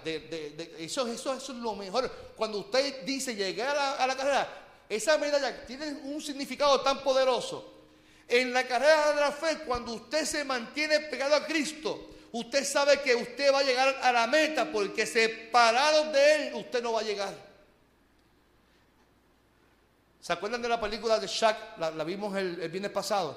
eso, 0.79 1.07
es 1.07 1.49
lo 1.49 1.75
mejor. 1.75 2.11
Cuando 2.37 2.59
usted 2.59 3.03
dice 3.05 3.35
llegar 3.35 3.75
a, 3.79 4.07
la 4.07 4.15
carrera, 4.15 4.47
esa 4.89 5.17
medalla 5.17 5.65
tiene 5.65 5.87
un 6.05 6.21
significado 6.21 6.81
tan 6.83 7.03
poderoso. 7.03 7.73
En 8.27 8.53
la 8.53 8.67
carrera 8.67 9.15
de 9.15 9.21
la 9.21 9.33
fe, 9.33 9.61
cuando 9.61 9.95
usted 9.95 10.27
se 10.27 10.45
mantiene 10.45 11.01
pegado 11.01 11.37
a 11.37 11.47
Cristo, 11.47 12.11
usted 12.33 12.63
sabe 12.63 13.01
que 13.01 13.15
usted 13.15 13.51
va 13.55 13.61
a 13.61 13.63
llegar 13.63 14.01
a 14.03 14.13
la 14.13 14.27
meta 14.27 14.71
porque 14.71 15.07
separado 15.07 16.13
de 16.13 16.35
Él, 16.35 16.55
usted 16.57 16.83
no 16.83 16.93
va 16.93 17.01
a 17.01 17.05
llegar. 17.05 17.48
¿Se 20.29 20.35
acuerdan 20.35 20.61
de 20.61 20.69
la 20.69 20.79
película 20.79 21.19
de 21.19 21.27
Shaq? 21.27 21.79
La, 21.79 22.05
vimos 22.05 22.37
el, 22.37 22.57
viernes 22.69 22.91
pasado. 22.91 23.35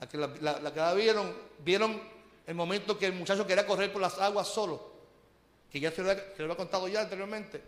La 0.00 0.08
que 0.08 0.16
la, 0.16 0.94
vieron, 0.94 1.36
vieron 1.58 2.00
el 2.46 2.54
momento 2.54 2.98
que 2.98 3.04
el 3.04 3.12
muchacho 3.12 3.46
quería 3.46 3.66
correr 3.66 3.92
por 3.92 4.00
las 4.00 4.18
aguas 4.18 4.48
solo, 4.48 4.90
que 5.70 5.78
ya 5.78 5.92
se 5.92 6.02
lo, 6.02 6.12
había, 6.12 6.56
contado 6.56 6.88
ya 6.88 7.02
anteriormente. 7.02 7.62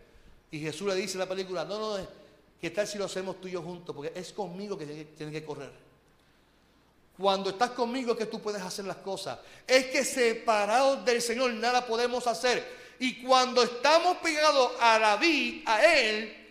Y 0.51 0.59
Jesús 0.59 0.89
le 0.89 0.95
dice 0.95 1.17
en 1.17 1.19
la 1.19 1.29
película, 1.29 1.67
no, 1.67 1.99
no, 1.99 2.07
¿qué 2.59 2.71
tal 2.71 2.87
si 2.87 2.97
lo 2.97 3.05
hacemos 3.05 3.39
tú 3.43 3.49
y 3.49 3.51
yo 3.51 3.61
juntos? 3.61 3.95
Porque 3.95 4.19
es 4.19 4.33
conmigo 4.33 4.79
que 4.79 4.87
tienes 5.15 5.35
que 5.35 5.45
correr. 5.45 5.71
Cuando 7.19 7.51
estás 7.51 7.73
conmigo 7.73 8.13
es 8.13 8.17
que 8.17 8.25
tú 8.25 8.41
puedes 8.41 8.63
hacer 8.63 8.87
las 8.87 8.97
cosas. 8.97 9.39
Es 9.67 9.85
que 9.89 10.03
separados 10.03 11.05
del 11.05 11.21
Señor 11.21 11.53
nada 11.53 11.85
podemos 11.85 12.27
hacer. 12.27 12.67
Y 13.01 13.23
cuando 13.23 13.63
estamos 13.63 14.17
pegados 14.17 14.73
a 14.81 14.99
la 14.99 15.21
a 15.67 15.95
Él, 15.95 16.46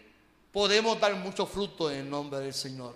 podemos 0.56 0.98
dar 1.02 1.14
mucho 1.16 1.46
fruto 1.46 1.92
en 1.92 1.98
el 1.98 2.10
nombre 2.10 2.40
del 2.40 2.54
Señor. 2.54 2.96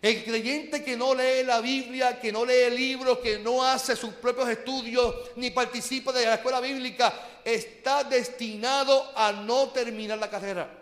El 0.00 0.22
creyente 0.22 0.84
que 0.84 0.96
no 0.96 1.12
lee 1.12 1.42
la 1.44 1.60
Biblia, 1.60 2.20
que 2.20 2.30
no 2.30 2.44
lee 2.44 2.70
libros, 2.70 3.18
que 3.18 3.40
no 3.40 3.64
hace 3.64 3.96
sus 3.96 4.14
propios 4.14 4.48
estudios, 4.48 5.12
ni 5.34 5.50
participa 5.50 6.12
de 6.12 6.24
la 6.24 6.34
escuela 6.34 6.60
bíblica, 6.60 7.40
está 7.44 8.04
destinado 8.04 9.10
a 9.16 9.32
no 9.32 9.70
terminar 9.70 10.18
la 10.18 10.30
carrera. 10.30 10.72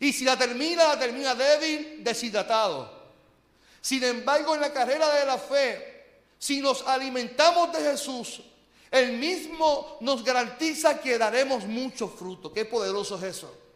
Y 0.00 0.12
si 0.12 0.24
la 0.24 0.36
termina, 0.36 0.88
la 0.88 0.98
termina 0.98 1.34
débil, 1.34 2.04
deshidratado. 2.04 2.92
Sin 3.80 4.04
embargo, 4.04 4.54
en 4.54 4.60
la 4.60 4.72
carrera 4.74 5.14
de 5.14 5.24
la 5.24 5.38
fe, 5.38 6.04
si 6.38 6.60
nos 6.60 6.86
alimentamos 6.86 7.72
de 7.72 7.90
Jesús, 7.90 8.42
Él 8.90 9.12
mismo 9.12 9.96
nos 10.02 10.22
garantiza 10.22 11.00
que 11.00 11.16
daremos 11.16 11.64
mucho 11.64 12.06
fruto. 12.06 12.52
Qué 12.52 12.66
poderoso 12.66 13.16
es 13.16 13.22
eso. 13.22 13.67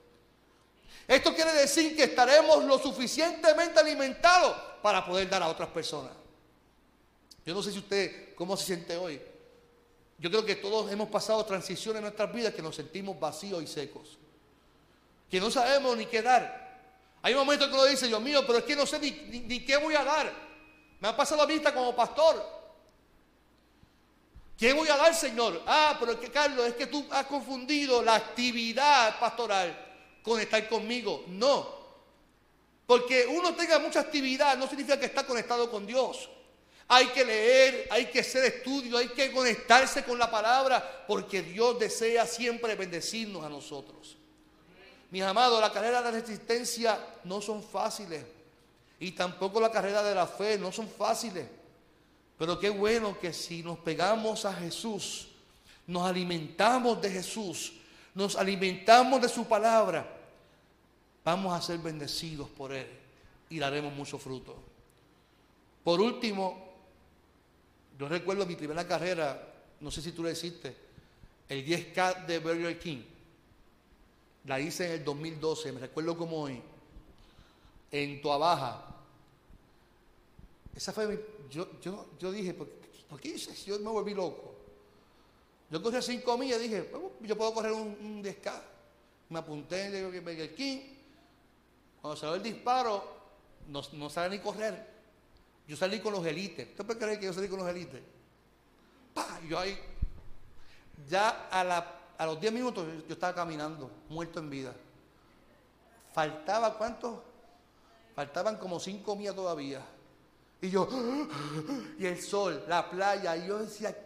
Esto 1.06 1.34
quiere 1.34 1.52
decir 1.52 1.96
que 1.96 2.04
estaremos 2.04 2.64
lo 2.64 2.78
suficientemente 2.78 3.80
alimentados 3.80 4.56
para 4.82 5.04
poder 5.04 5.28
dar 5.28 5.42
a 5.42 5.48
otras 5.48 5.68
personas. 5.70 6.12
Yo 7.44 7.54
no 7.54 7.62
sé 7.62 7.72
si 7.72 7.78
usted, 7.78 8.34
¿cómo 8.34 8.56
se 8.56 8.66
siente 8.66 8.96
hoy? 8.96 9.20
Yo 10.18 10.30
creo 10.30 10.44
que 10.44 10.56
todos 10.56 10.90
hemos 10.92 11.08
pasado 11.08 11.44
transiciones 11.44 11.98
en 11.98 12.04
nuestras 12.04 12.32
vidas 12.32 12.54
que 12.54 12.62
nos 12.62 12.76
sentimos 12.76 13.18
vacíos 13.18 13.62
y 13.62 13.66
secos. 13.66 14.18
Que 15.28 15.40
no 15.40 15.50
sabemos 15.50 15.96
ni 15.96 16.06
qué 16.06 16.22
dar. 16.22 16.62
Hay 17.22 17.34
momentos 17.34 17.68
que 17.68 17.74
uno 17.74 17.84
dice, 17.84 18.06
Dios 18.06 18.20
mío, 18.20 18.44
pero 18.46 18.58
es 18.58 18.64
que 18.64 18.76
no 18.76 18.86
sé 18.86 18.98
ni, 19.00 19.60
qué 19.60 19.76
voy 19.76 19.94
a 19.96 20.04
dar. 20.04 20.32
Me 21.00 21.08
ha 21.08 21.16
pasado 21.16 21.42
a 21.42 21.46
vista 21.46 21.74
como 21.74 21.96
pastor. 21.96 22.62
¿Qué 24.56 24.72
voy 24.72 24.88
a 24.88 24.96
dar, 24.96 25.12
Señor? 25.14 25.62
Ah, 25.66 25.96
pero 25.98 26.12
es 26.12 26.18
que 26.18 26.30
Carlos, 26.30 26.64
es 26.66 26.74
que 26.74 26.86
tú 26.86 27.04
has 27.10 27.26
confundido 27.26 28.02
la 28.02 28.14
actividad 28.14 29.18
pastoral 29.18 29.81
con 30.22 30.40
estar 30.40 30.68
conmigo. 30.68 31.24
No. 31.28 31.82
Porque 32.86 33.26
uno 33.26 33.54
tenga 33.54 33.78
mucha 33.78 34.00
actividad 34.00 34.56
no 34.56 34.66
significa 34.66 34.98
que 34.98 35.06
está 35.06 35.26
conectado 35.26 35.70
con 35.70 35.86
Dios. 35.86 36.28
Hay 36.88 37.06
que 37.06 37.24
leer, 37.24 37.88
hay 37.90 38.06
que 38.06 38.20
hacer 38.20 38.44
estudio, 38.44 38.98
hay 38.98 39.08
que 39.08 39.32
conectarse 39.32 40.04
con 40.04 40.18
la 40.18 40.30
palabra, 40.30 41.04
porque 41.06 41.42
Dios 41.42 41.78
desea 41.78 42.26
siempre 42.26 42.74
bendecirnos 42.74 43.44
a 43.44 43.48
nosotros. 43.48 44.16
Mis 45.10 45.22
amados, 45.22 45.60
la 45.60 45.72
carrera 45.72 46.02
de 46.02 46.10
la 46.10 46.20
resistencia 46.20 46.98
no 47.24 47.40
son 47.40 47.62
fáciles. 47.62 48.24
Y 49.00 49.12
tampoco 49.12 49.60
la 49.60 49.70
carrera 49.70 50.02
de 50.02 50.14
la 50.14 50.26
fe 50.26 50.58
no 50.58 50.70
son 50.70 50.88
fáciles. 50.88 51.46
Pero 52.38 52.58
qué 52.58 52.70
bueno 52.70 53.18
que 53.18 53.32
si 53.32 53.62
nos 53.62 53.78
pegamos 53.78 54.44
a 54.44 54.52
Jesús, 54.52 55.28
nos 55.86 56.08
alimentamos 56.08 57.00
de 57.00 57.10
Jesús, 57.10 57.72
nos 58.14 58.36
alimentamos 58.36 59.20
de 59.22 59.28
su 59.28 59.46
palabra, 59.46 60.11
vamos 61.24 61.54
a 61.54 61.62
ser 61.62 61.78
bendecidos 61.78 62.48
por 62.50 62.72
Él 62.72 62.86
y 63.50 63.58
daremos 63.58 63.92
mucho 63.92 64.18
fruto. 64.18 64.56
Por 65.84 66.00
último, 66.00 66.72
yo 67.98 68.08
recuerdo 68.08 68.46
mi 68.46 68.56
primera 68.56 68.86
carrera, 68.86 69.52
no 69.80 69.90
sé 69.90 70.00
si 70.00 70.12
tú 70.12 70.22
la 70.22 70.30
hiciste, 70.30 70.74
el 71.48 71.66
10K 71.66 72.26
de 72.26 72.38
Burger 72.38 72.78
King. 72.78 73.02
La 74.46 74.58
hice 74.58 74.86
en 74.86 74.92
el 74.92 75.04
2012, 75.04 75.72
me 75.72 75.80
recuerdo 75.80 76.16
como 76.16 76.42
hoy, 76.42 76.60
en 77.90 78.20
Tuabaja. 78.20 78.86
Esa 80.74 80.92
fue 80.92 81.06
mi, 81.06 81.18
yo, 81.50 81.68
yo, 81.80 82.06
yo 82.18 82.32
dije, 82.32 82.54
¿por, 82.54 82.68
¿por 83.08 83.20
qué 83.20 83.36
yo 83.36 83.78
me 83.78 83.90
volví 83.90 84.14
loco? 84.14 84.54
Yo 85.70 85.82
corrí 85.82 86.02
cinco 86.02 86.36
millas 86.36 86.58
y 86.60 86.64
dije, 86.64 86.90
yo 87.20 87.36
puedo 87.36 87.54
correr 87.54 87.72
un, 87.72 87.96
un 88.00 88.22
10K. 88.22 88.62
Me 89.30 89.38
apunté 89.38 89.86
en 89.86 89.94
el 89.94 90.54
King. 90.54 90.80
Cuando 92.02 92.20
salió 92.20 92.34
el 92.34 92.42
disparo, 92.42 93.02
no, 93.68 93.80
no 93.92 94.28
ni 94.28 94.38
correr. 94.40 94.92
Yo 95.66 95.76
salí 95.76 96.00
con 96.00 96.12
los 96.12 96.26
élites. 96.26 96.68
¿Usted 96.68 96.84
puede 96.84 96.98
creer 96.98 97.20
que 97.20 97.26
yo 97.26 97.32
salí 97.32 97.48
con 97.48 97.60
los 97.60 97.68
élites? 97.68 98.02
¡Pah! 99.14 99.40
Yo 99.48 99.58
ahí, 99.58 99.78
ya 101.08 101.48
a, 101.50 102.26
los 102.26 102.40
10 102.40 102.52
minutos 102.52 102.86
yo 103.06 103.14
estaba 103.14 103.34
caminando, 103.34 103.90
muerto 104.08 104.40
en 104.40 104.50
vida. 104.50 104.74
Faltaba 106.12 106.76
cuánto? 106.76 107.22
Faltaban 108.14 108.56
como 108.58 108.78
5 108.78 109.16
millas 109.16 109.34
todavía. 109.34 109.80
Y 110.60 110.70
yo, 110.70 110.88
y 111.98 112.04
el 112.04 112.20
sol, 112.20 112.64
la 112.68 112.90
playa, 112.90 113.36
y 113.36 113.46
yo 113.46 113.58
decía, 113.58 113.96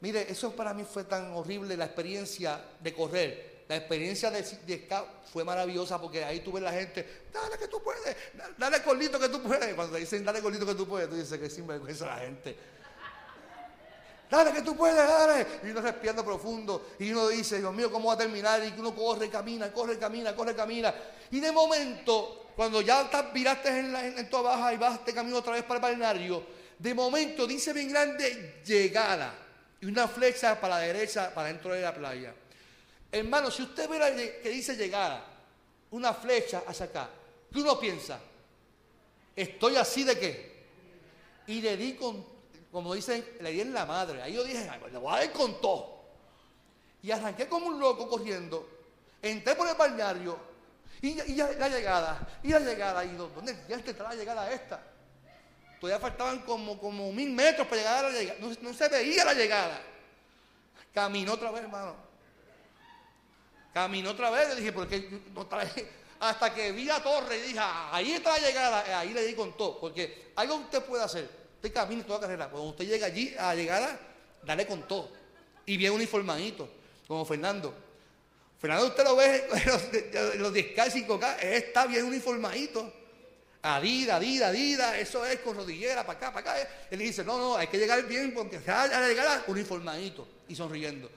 Mire, 0.00 0.30
eso 0.30 0.52
para 0.52 0.72
mí 0.72 0.84
fue 0.84 1.04
tan 1.04 1.32
horrible 1.32 1.76
la 1.76 1.84
experiencia 1.86 2.64
de 2.80 2.94
correr. 2.94 3.49
La 3.70 3.76
experiencia 3.76 4.32
de, 4.32 4.42
de 4.42 4.88
fue 5.32 5.44
maravillosa 5.44 6.00
porque 6.00 6.24
ahí 6.24 6.40
tú 6.40 6.50
ves 6.50 6.60
la 6.60 6.72
gente, 6.72 7.22
dale 7.32 7.56
que 7.56 7.68
tú 7.68 7.80
puedes, 7.80 8.16
dale 8.58 8.82
colito 8.82 9.16
que 9.16 9.28
tú 9.28 9.40
puedes. 9.40 9.72
Cuando 9.74 9.94
te 9.94 10.00
dicen 10.00 10.24
dale 10.24 10.40
colito 10.40 10.66
que 10.66 10.74
tú 10.74 10.88
puedes, 10.88 11.08
tú 11.08 11.14
dices 11.14 11.38
que 11.38 11.48
sinvergüenza 11.48 12.06
la 12.06 12.16
gente. 12.16 12.56
Dale 14.28 14.52
que 14.52 14.62
tú 14.62 14.76
puedes, 14.76 14.96
dale. 14.96 15.46
Y 15.62 15.70
uno 15.70 15.82
respirando 15.82 16.24
profundo. 16.24 16.88
Y 16.98 17.12
uno 17.12 17.28
dice, 17.28 17.60
Dios 17.60 17.72
mío, 17.72 17.92
¿cómo 17.92 18.08
va 18.08 18.14
a 18.14 18.18
terminar? 18.18 18.60
Y 18.64 18.74
uno 18.76 18.92
corre, 18.92 19.30
camina, 19.30 19.72
corre, 19.72 19.96
camina, 20.00 20.34
corre, 20.34 20.56
camina. 20.56 20.92
Y 21.30 21.38
de 21.38 21.52
momento, 21.52 22.50
cuando 22.56 22.80
ya 22.80 23.02
estás, 23.02 23.32
viraste 23.32 23.68
en, 23.68 23.92
la, 23.92 24.04
en, 24.04 24.28
tu 24.28 24.42
baja 24.42 24.74
y 24.74 24.78
vas 24.78 25.06
de 25.06 25.14
camino 25.14 25.36
otra 25.36 25.52
vez 25.52 25.62
para 25.62 25.76
el 25.76 25.82
balneario, 25.82 26.44
de 26.76 26.92
momento 26.92 27.46
dice 27.46 27.72
bien 27.72 27.90
grande, 27.90 28.62
llegada 28.66 29.32
y 29.80 29.86
una 29.86 30.08
flecha 30.08 30.60
para 30.60 30.74
la 30.74 30.80
derecha, 30.80 31.32
para 31.32 31.46
dentro 31.46 31.72
de 31.72 31.82
la 31.82 31.94
playa. 31.94 32.34
Hermano, 33.12 33.50
si 33.50 33.62
usted 33.62 33.88
ve 33.88 34.40
que 34.42 34.48
dice 34.50 34.76
llegada, 34.76 35.24
una 35.90 36.14
flecha 36.14 36.62
hacia 36.66 36.86
acá, 36.86 37.10
¿qué 37.52 37.60
uno 37.60 37.78
piensa? 37.78 38.20
Estoy 39.34 39.76
así 39.76 40.04
de 40.04 40.18
qué? 40.18 40.50
Y 41.46 41.60
le 41.60 41.76
di 41.76 41.94
con, 41.94 42.24
como 42.70 42.94
dicen, 42.94 43.24
le 43.40 43.50
di 43.50 43.60
en 43.60 43.72
la 43.72 43.86
madre. 43.86 44.22
Ahí 44.22 44.34
yo 44.34 44.44
dije, 44.44 44.70
le 44.92 44.98
voy 44.98 45.14
a 45.14 45.18
dar 45.18 45.32
con 45.32 45.60
todo. 45.60 46.00
Y 47.02 47.10
arranqué 47.10 47.48
como 47.48 47.66
un 47.66 47.80
loco 47.80 48.08
corriendo. 48.08 48.68
Entré 49.22 49.54
por 49.54 49.68
el 49.68 49.74
balneario. 49.74 50.50
Y, 51.02 51.14
la 51.14 51.68
llegada, 51.68 52.40
y 52.42 52.48
la 52.48 52.60
llegada, 52.60 53.04
y 53.04 53.08
¿dónde 53.12 53.56
ya 53.66 53.76
está 53.76 54.02
la 54.02 54.14
llegada 54.14 54.52
esta? 54.52 54.82
Todavía 55.80 55.98
faltaban 55.98 56.40
como, 56.40 56.78
como 56.78 57.10
mil 57.10 57.30
metros 57.30 57.66
para 57.66 57.80
llegar 57.80 58.04
a 58.04 58.10
la 58.10 58.18
llegada. 58.18 58.38
No, 58.60 58.74
se 58.74 58.88
veía 58.88 59.24
la 59.24 59.32
llegada. 59.32 59.80
Caminó 60.92 61.32
otra 61.32 61.50
vez, 61.50 61.62
hermano. 61.62 62.09
Caminó 63.72 64.10
otra 64.10 64.30
vez. 64.30 64.48
Le 64.50 64.56
dije, 64.56 64.72
porque 64.72 65.20
no 65.34 65.46
trae. 65.46 65.70
Hasta 66.20 66.52
que 66.52 66.72
vi 66.72 66.84
la 66.84 67.02
torre 67.02 67.38
y 67.38 67.40
dije, 67.42 67.58
ah, 67.58 67.90
ahí 67.92 68.12
está 68.12 68.38
la 68.38 68.46
llegada. 68.46 68.98
Ahí 69.00 69.12
le 69.14 69.24
di 69.24 69.34
con 69.34 69.56
todo. 69.56 69.80
Porque 69.80 70.32
algo 70.36 70.56
usted 70.56 70.82
puede 70.82 71.02
hacer. 71.02 71.28
Usted 71.56 71.72
camina 71.72 72.04
toda 72.04 72.20
la 72.20 72.26
carrera. 72.26 72.48
Cuando 72.48 72.70
usted 72.70 72.86
llega 72.86 73.06
allí 73.06 73.34
a 73.38 73.48
la 73.48 73.54
llegada, 73.54 74.00
dale 74.42 74.66
con 74.66 74.86
todo. 74.86 75.10
Y 75.66 75.76
bien 75.76 75.92
uniformadito. 75.92 76.68
como 77.06 77.24
Fernando. 77.24 77.74
Fernando 78.60 78.88
usted 78.88 79.04
lo 79.04 79.16
ve 79.16 79.46
en 79.54 80.42
los, 80.42 80.52
10K 80.52 80.94
y 80.94 81.04
5K, 81.04 81.36
está 81.40 81.86
bien 81.86 82.04
uniformadito. 82.04 82.92
Adida, 83.62 84.16
Adida, 84.16 84.48
Adida, 84.48 84.98
eso 84.98 85.24
es 85.24 85.40
con 85.40 85.56
rodillera, 85.56 86.04
para 86.04 86.18
acá, 86.18 86.32
para 86.32 86.52
acá. 86.52 86.68
Él 86.90 86.98
dice, 86.98 87.24
no, 87.24 87.38
no, 87.38 87.56
hay 87.56 87.66
que 87.66 87.78
llegar 87.78 88.02
bien 88.06 88.32
porque 88.34 88.56
a 88.56 89.08
llegar 89.08 89.44
uniformadito 89.46 90.26
y 90.48 90.54
sonriendo. 90.54 91.10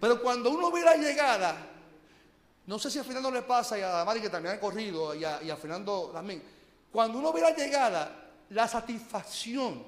Pero 0.00 0.22
cuando 0.22 0.50
uno 0.50 0.70
ve 0.70 0.80
la 0.80 0.96
llegada, 0.96 1.54
no 2.66 2.78
sé 2.78 2.90
si 2.90 2.98
a 2.98 3.04
Fernando 3.04 3.30
le 3.30 3.42
pasa 3.42 3.78
y 3.78 3.82
a 3.82 4.04
Mari 4.04 4.20
que 4.20 4.30
también 4.30 4.54
ha 4.54 4.60
corrido 4.60 5.14
y 5.14 5.24
a, 5.24 5.56
Fernando 5.56 6.10
también, 6.12 6.42
cuando 6.90 7.18
uno 7.18 7.32
ve 7.32 7.42
la 7.42 7.50
llegada, 7.50 8.30
la 8.50 8.66
satisfacción, 8.66 9.84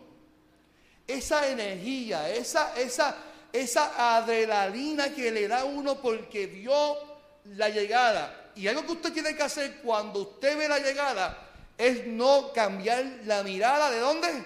esa 1.07 1.49
energía, 1.49 2.29
esa, 2.29 2.77
esa, 2.79 3.17
esa 3.53 4.17
adrenalina 4.17 5.15
que 5.15 5.31
le 5.31 5.49
da 5.49 5.65
uno 5.65 6.01
porque 6.01 6.47
vio 6.47 6.97
la 7.57 7.71
llegada. 7.71 8.51
Y 8.55 8.69
algo 8.69 8.85
que 8.85 8.93
usted 8.93 9.13
tiene 9.13 9.35
que 9.35 9.43
hacer 9.43 9.81
cuando 9.83 10.21
usted 10.21 10.59
ve 10.59 10.69
la 10.69 10.79
llegada 10.79 11.39
es 11.79 12.07
no 12.07 12.53
cambiar 12.53 13.05
la 13.25 13.43
mirada 13.43 13.91
de 13.91 13.99
dónde? 13.99 14.45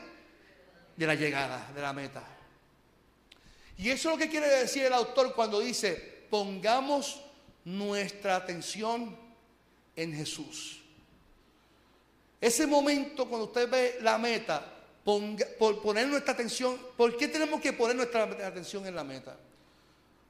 De 0.96 1.06
la 1.06 1.14
llegada, 1.14 1.66
de 1.74 1.82
la 1.82 1.92
meta. 1.92 2.35
Y 3.78 3.90
eso 3.90 4.08
es 4.08 4.14
lo 4.14 4.18
que 4.18 4.30
quiere 4.30 4.48
decir 4.48 4.84
el 4.84 4.92
autor 4.92 5.34
cuando 5.34 5.60
dice, 5.60 5.94
pongamos 6.30 7.20
nuestra 7.64 8.36
atención 8.36 9.16
en 9.94 10.14
Jesús. 10.14 10.82
Ese 12.40 12.66
momento 12.66 13.28
cuando 13.28 13.46
usted 13.46 13.68
ve 13.68 13.98
la 14.00 14.18
meta, 14.18 14.72
por 15.04 15.82
poner 15.82 16.08
nuestra 16.08 16.32
atención, 16.32 16.78
¿por 16.96 17.16
qué 17.16 17.28
tenemos 17.28 17.60
que 17.60 17.72
poner 17.72 17.96
nuestra 17.96 18.24
atención 18.24 18.86
en 18.86 18.94
la 18.94 19.04
meta? 19.04 19.36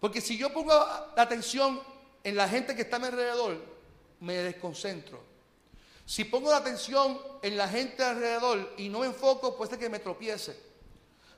Porque 0.00 0.20
si 0.20 0.37
yo 0.37 0.52
pongo 0.52 0.72
la 0.72 1.22
atención 1.22 1.80
en 2.22 2.37
la 2.37 2.48
gente 2.48 2.74
que 2.74 2.82
está 2.82 2.96
a 2.96 2.98
mi 2.98 3.06
alrededor, 3.06 3.59
me 4.20 4.35
desconcentro. 4.35 5.22
Si 6.04 6.24
pongo 6.24 6.50
la 6.50 6.59
atención 6.59 7.18
en 7.42 7.56
la 7.56 7.68
gente 7.68 8.02
alrededor 8.04 8.74
y 8.76 8.88
no 8.88 9.00
me 9.00 9.06
enfoco, 9.06 9.56
puede 9.56 9.70
ser 9.70 9.78
que 9.78 9.88
me 9.88 9.98
tropiece. 9.98 10.56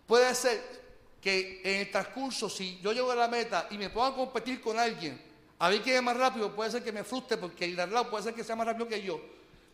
Puede 0.06 0.34
ser 0.34 0.87
que 1.20 1.60
en 1.64 1.80
el 1.80 1.90
transcurso, 1.90 2.48
si 2.48 2.78
yo 2.82 2.92
llego 2.92 3.10
a 3.10 3.16
la 3.16 3.28
meta 3.28 3.66
y 3.70 3.78
me 3.78 3.86
a 3.86 3.92
competir 3.92 4.60
con 4.60 4.78
alguien, 4.78 5.20
a 5.58 5.68
ver 5.68 5.82
quién 5.82 5.96
es 5.96 6.02
más 6.02 6.16
rápido, 6.16 6.54
puede 6.54 6.70
ser 6.70 6.84
que 6.84 6.92
me 6.92 7.02
frustre 7.02 7.36
porque 7.36 7.64
el 7.64 7.74
de 7.74 7.82
al 7.82 7.92
lado 7.92 8.10
puede 8.10 8.24
ser 8.24 8.34
que 8.34 8.44
sea 8.44 8.54
más 8.54 8.66
rápido 8.66 8.86
que 8.86 9.02
yo. 9.02 9.20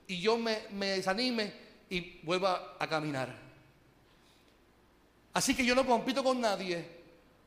Y 0.06 0.20
yo 0.20 0.38
me, 0.38 0.62
desanime 0.70 1.52
y 1.90 2.20
vuelva 2.22 2.76
a 2.78 2.86
caminar. 2.88 3.34
Así 5.34 5.54
que 5.54 5.64
yo 5.64 5.74
no 5.74 5.84
compito 5.86 6.22
con 6.24 6.40
nadie, 6.40 6.86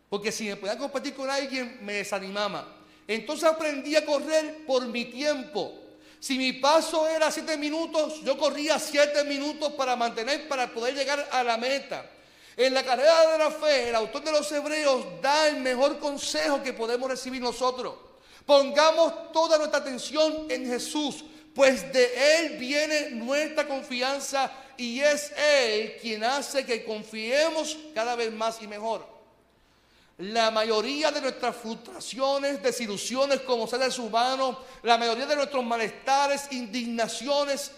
porque 0.10 0.32
si 0.32 0.46
me 0.46 0.56
podía 0.58 0.78
competir 0.78 1.16
con 1.16 1.30
alguien, 1.30 1.80
me 1.82 1.94
desanimaba. 1.94 2.76
Entonces 3.08 3.46
aprendí 3.46 3.96
a 3.96 4.06
correr 4.06 4.66
por 4.68 4.86
mi 4.88 5.06
tiempo. 5.06 5.84
Si 6.20 6.38
mi 6.38 6.54
paso 6.54 7.08
era 7.08 7.32
siete 7.32 7.58
minutos, 7.58 8.22
yo 8.24 8.38
corría 8.38 8.78
siete 8.78 9.24
minutos 9.24 9.74
para 9.74 9.96
mantener, 9.96 10.48
para 10.48 10.68
poder 10.68 10.94
llegar 10.94 11.28
a 11.32 11.44
la 11.44 11.58
meta. 11.58 12.10
En 12.58 12.74
la 12.74 12.84
carrera 12.84 13.34
de 13.34 13.38
la 13.38 13.52
fe, 13.52 13.90
el 13.90 13.96
autor 13.96 14.24
de 14.24 14.32
los 14.32 14.52
Hebreos 14.52 15.06
da 15.22 15.48
el 15.48 15.58
mejor 15.58 16.00
consejo 16.00 16.64
que 16.64 16.74
podemos 16.74 17.08
recibir 17.08 17.40
nosotros. 17.40 17.94
Pongamos 18.48 19.32
toda 19.32 19.60
nuestra 19.60 19.80
atención 19.80 20.48
en 20.50 20.66
Jesús, 20.66 21.24
pues 21.54 21.94
de 21.94 22.40
Él 22.40 22.58
viene 22.58 23.12
nuestra 23.12 23.68
confianza 23.68 24.52
y 24.76 25.02
es 25.02 25.32
Él 25.38 25.98
quien 26.02 26.24
hace 26.24 26.66
que 26.66 26.84
confiemos 26.84 27.78
cada 27.94 28.16
vez 28.16 28.32
más 28.34 28.60
y 28.60 28.68
mejor. 28.68 29.06
La 30.18 30.50
mayoría 30.50 31.12
de 31.12 31.22
nuestras 31.22 31.56
frustraciones, 31.58 32.64
desilusiones 32.64 33.42
como 33.42 33.68
seres 33.68 34.00
humanos, 34.00 34.58
la 34.82 34.98
mayoría 34.98 35.28
de 35.28 35.36
nuestros 35.36 35.64
malestares, 35.64 36.48
indignaciones 36.50 37.72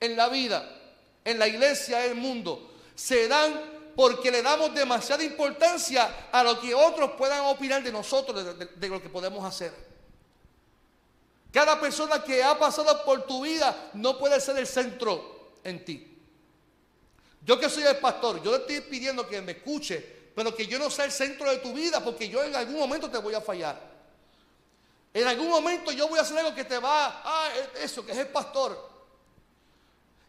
en 0.00 0.16
la 0.16 0.28
vida, 0.28 0.68
en 1.24 1.38
la 1.38 1.46
iglesia, 1.46 2.04
en 2.04 2.10
el 2.10 2.16
mundo, 2.16 2.72
se 2.96 3.28
dan 3.28 3.73
porque 3.94 4.30
le 4.30 4.42
damos 4.42 4.74
demasiada 4.74 5.22
importancia 5.22 6.28
a 6.32 6.42
lo 6.42 6.60
que 6.60 6.74
otros 6.74 7.12
puedan 7.12 7.40
opinar 7.46 7.82
de 7.82 7.92
nosotros, 7.92 8.44
de, 8.76 8.88
lo 8.88 9.00
que 9.00 9.08
podemos 9.08 9.44
hacer. 9.44 9.72
Cada 11.52 11.80
persona 11.80 12.22
que 12.22 12.42
ha 12.42 12.58
pasado 12.58 13.04
por 13.04 13.26
tu 13.26 13.42
vida 13.42 13.90
no 13.94 14.18
puede 14.18 14.40
ser 14.40 14.58
el 14.58 14.66
centro 14.66 15.52
en 15.62 15.84
ti. 15.84 16.18
Yo 17.42 17.60
que 17.60 17.68
soy 17.68 17.84
el 17.84 17.98
pastor, 17.98 18.42
yo 18.42 18.50
le 18.52 18.58
estoy 18.58 18.80
pidiendo 18.80 19.28
que 19.28 19.40
me 19.40 19.52
escuche, 19.52 20.30
pero 20.34 20.54
que 20.54 20.66
yo 20.66 20.78
no 20.78 20.90
sea 20.90 21.04
el 21.04 21.12
centro 21.12 21.48
de 21.48 21.58
tu 21.58 21.72
vida, 21.72 22.02
porque 22.02 22.28
yo 22.28 22.42
en 22.42 22.56
algún 22.56 22.78
momento 22.78 23.08
te 23.08 23.18
voy 23.18 23.34
a 23.34 23.40
fallar. 23.40 23.94
En 25.12 25.28
algún 25.28 25.48
momento 25.48 25.92
yo 25.92 26.08
voy 26.08 26.18
a 26.18 26.22
hacer 26.22 26.38
algo 26.38 26.54
que 26.54 26.64
te 26.64 26.78
va, 26.78 27.22
ah, 27.24 27.48
eso, 27.80 28.04
que 28.04 28.10
es 28.10 28.18
el 28.18 28.28
pastor. 28.28 28.93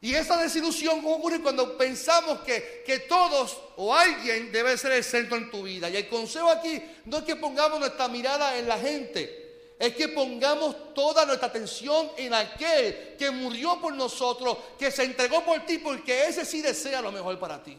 Y 0.06 0.14
esa 0.14 0.38
desilusión 0.38 1.02
ocurre 1.04 1.42
cuando 1.42 1.76
pensamos 1.76 2.42
que, 2.42 2.84
que, 2.86 3.00
todos 3.00 3.58
o 3.76 3.92
alguien 3.92 4.52
debe 4.52 4.78
ser 4.78 4.92
el 4.92 5.04
centro 5.04 5.36
en 5.36 5.50
tu 5.50 5.64
vida. 5.64 5.90
Y 5.90 5.96
el 5.96 6.08
consejo 6.08 6.48
aquí 6.48 6.80
no 7.06 7.18
es 7.18 7.24
que 7.24 7.36
pongamos 7.36 7.80
nuestra 7.80 8.08
mirada 8.08 8.56
en 8.56 8.68
la 8.68 8.78
gente, 8.78 9.74
es 9.80 9.96
que 9.96 10.10
pongamos 10.10 10.94
toda 10.94 11.26
nuestra 11.26 11.48
atención 11.48 12.12
en 12.18 12.36
aquel 12.36 13.16
que 13.18 13.32
murió 13.32 13.82
por 13.82 13.96
nosotros, 13.96 14.60
que 14.78 14.92
se 14.92 15.06
entregó 15.06 15.44
por 15.44 15.66
ti, 15.66 15.80
porque 15.80 16.28
ese 16.28 16.46
sí 16.46 16.62
desea 16.62 17.02
lo 17.02 17.12
mejor 17.12 17.40
para 17.40 17.64
ti. 17.64 17.76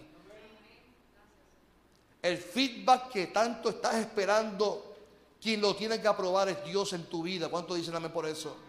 El 2.22 2.38
feedback 2.38 3.08
que 3.08 3.26
tanto 3.28 3.68
estás 3.68 3.94
esperando, 3.98 4.96
quien 5.40 5.60
lo 5.60 5.76
tiene 5.76 6.00
que 6.00 6.08
aprobar 6.08 6.48
es 6.48 6.64
Dios 6.64 6.92
en 6.92 7.04
tu 7.04 7.22
vida. 7.22 7.48
¿Cuánto 7.48 7.76
dicen 7.76 7.94
amén 7.94 8.10
por 8.10 8.26
eso? 8.26 8.65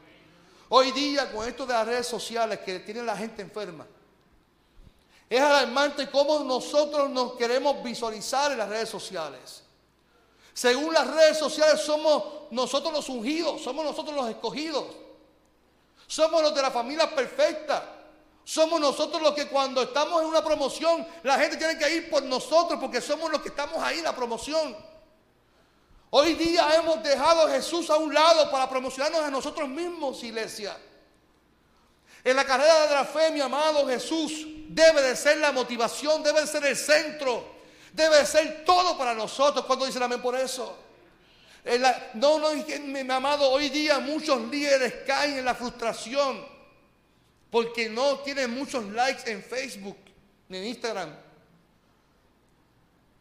Hoy 0.69 0.91
día, 0.91 1.31
con 1.31 1.47
esto 1.47 1.65
de 1.65 1.73
las 1.73 1.85
redes 1.85 2.07
sociales 2.07 2.59
que 2.59 2.79
tienen 2.79 3.05
la 3.05 3.15
gente 3.15 3.41
enferma, 3.41 3.87
es 5.29 5.41
alarmante 5.41 6.09
cómo 6.09 6.39
nosotros 6.39 7.09
nos 7.09 7.33
queremos 7.33 7.81
visualizar 7.83 8.51
en 8.51 8.57
las 8.57 8.69
redes 8.69 8.89
sociales. 8.89 9.63
Según 10.53 10.93
las 10.93 11.07
redes 11.07 11.37
sociales 11.37 11.81
somos 11.81 12.51
nosotros 12.51 12.91
los 12.91 13.09
ungidos, 13.09 13.61
somos 13.61 13.85
nosotros 13.85 14.15
los 14.15 14.29
escogidos. 14.29 14.85
Somos 16.07 16.41
los 16.41 16.55
de 16.55 16.61
la 16.61 16.71
familia 16.71 17.13
perfecta. 17.13 17.93
Somos 18.43 18.79
nosotros 18.79 19.21
los 19.21 19.33
que 19.33 19.47
cuando 19.47 19.81
estamos 19.81 20.21
en 20.21 20.29
una 20.29 20.41
promoción, 20.41 21.05
la 21.23 21.37
gente 21.37 21.57
tiene 21.57 21.77
que 21.77 21.93
ir 21.93 22.09
por 22.09 22.23
nosotros 22.23 22.79
porque 22.79 23.01
somos 23.01 23.29
los 23.29 23.41
que 23.41 23.49
estamos 23.49 23.77
ahí 23.83 23.97
en 23.97 24.05
la 24.05 24.15
promoción. 24.15 24.75
Hoy 26.09 26.33
día 26.35 26.75
hemos 26.75 27.03
dejado 27.03 27.47
a 27.47 27.51
Jesús 27.51 27.89
a 27.89 27.97
un 27.97 28.13
lado 28.13 28.49
para 28.49 28.69
promocionarnos 28.69 29.21
a 29.21 29.31
nosotros 29.31 29.67
mismos, 29.67 30.23
iglesia. 30.23 30.77
En 32.23 32.35
la 32.35 32.45
carrera 32.45 32.87
de 32.87 32.93
la 32.93 33.05
fe, 33.05 33.31
mi 33.31 33.41
amado 33.41 33.85
Jesús, 33.87 34.45
debe 34.69 35.01
de 35.01 35.15
ser 35.15 35.37
la 35.37 35.51
motivación, 35.51 36.23
debe 36.23 36.41
de 36.41 36.47
ser 36.47 36.65
el 36.65 36.77
centro, 36.77 37.55
debe 37.91 38.17
de 38.17 38.25
ser 38.25 38.63
todo 38.65 38.97
para 38.97 39.13
nosotros. 39.13 39.65
¿Cuándo 39.65 39.85
dicen 39.85 40.03
amén 40.03 40.21
por 40.21 40.35
eso? 40.35 40.77
no, 42.13 42.39
no, 42.39 42.51
mi 42.53 42.99
amado, 43.11 43.49
hoy 43.51 43.67
día 43.69 43.99
muchos 43.99 44.39
líderes 44.43 45.03
caen 45.05 45.37
en 45.37 45.43
la 45.43 45.53
frustración 45.53 46.45
porque 47.51 47.89
no 47.89 48.19
tienen 48.19 48.51
muchos 48.51 48.85
likes 48.85 49.29
en 49.29 49.43
Facebook 49.43 49.97
ni 50.47 50.57
en 50.59 50.63
Instagram. 50.65 51.13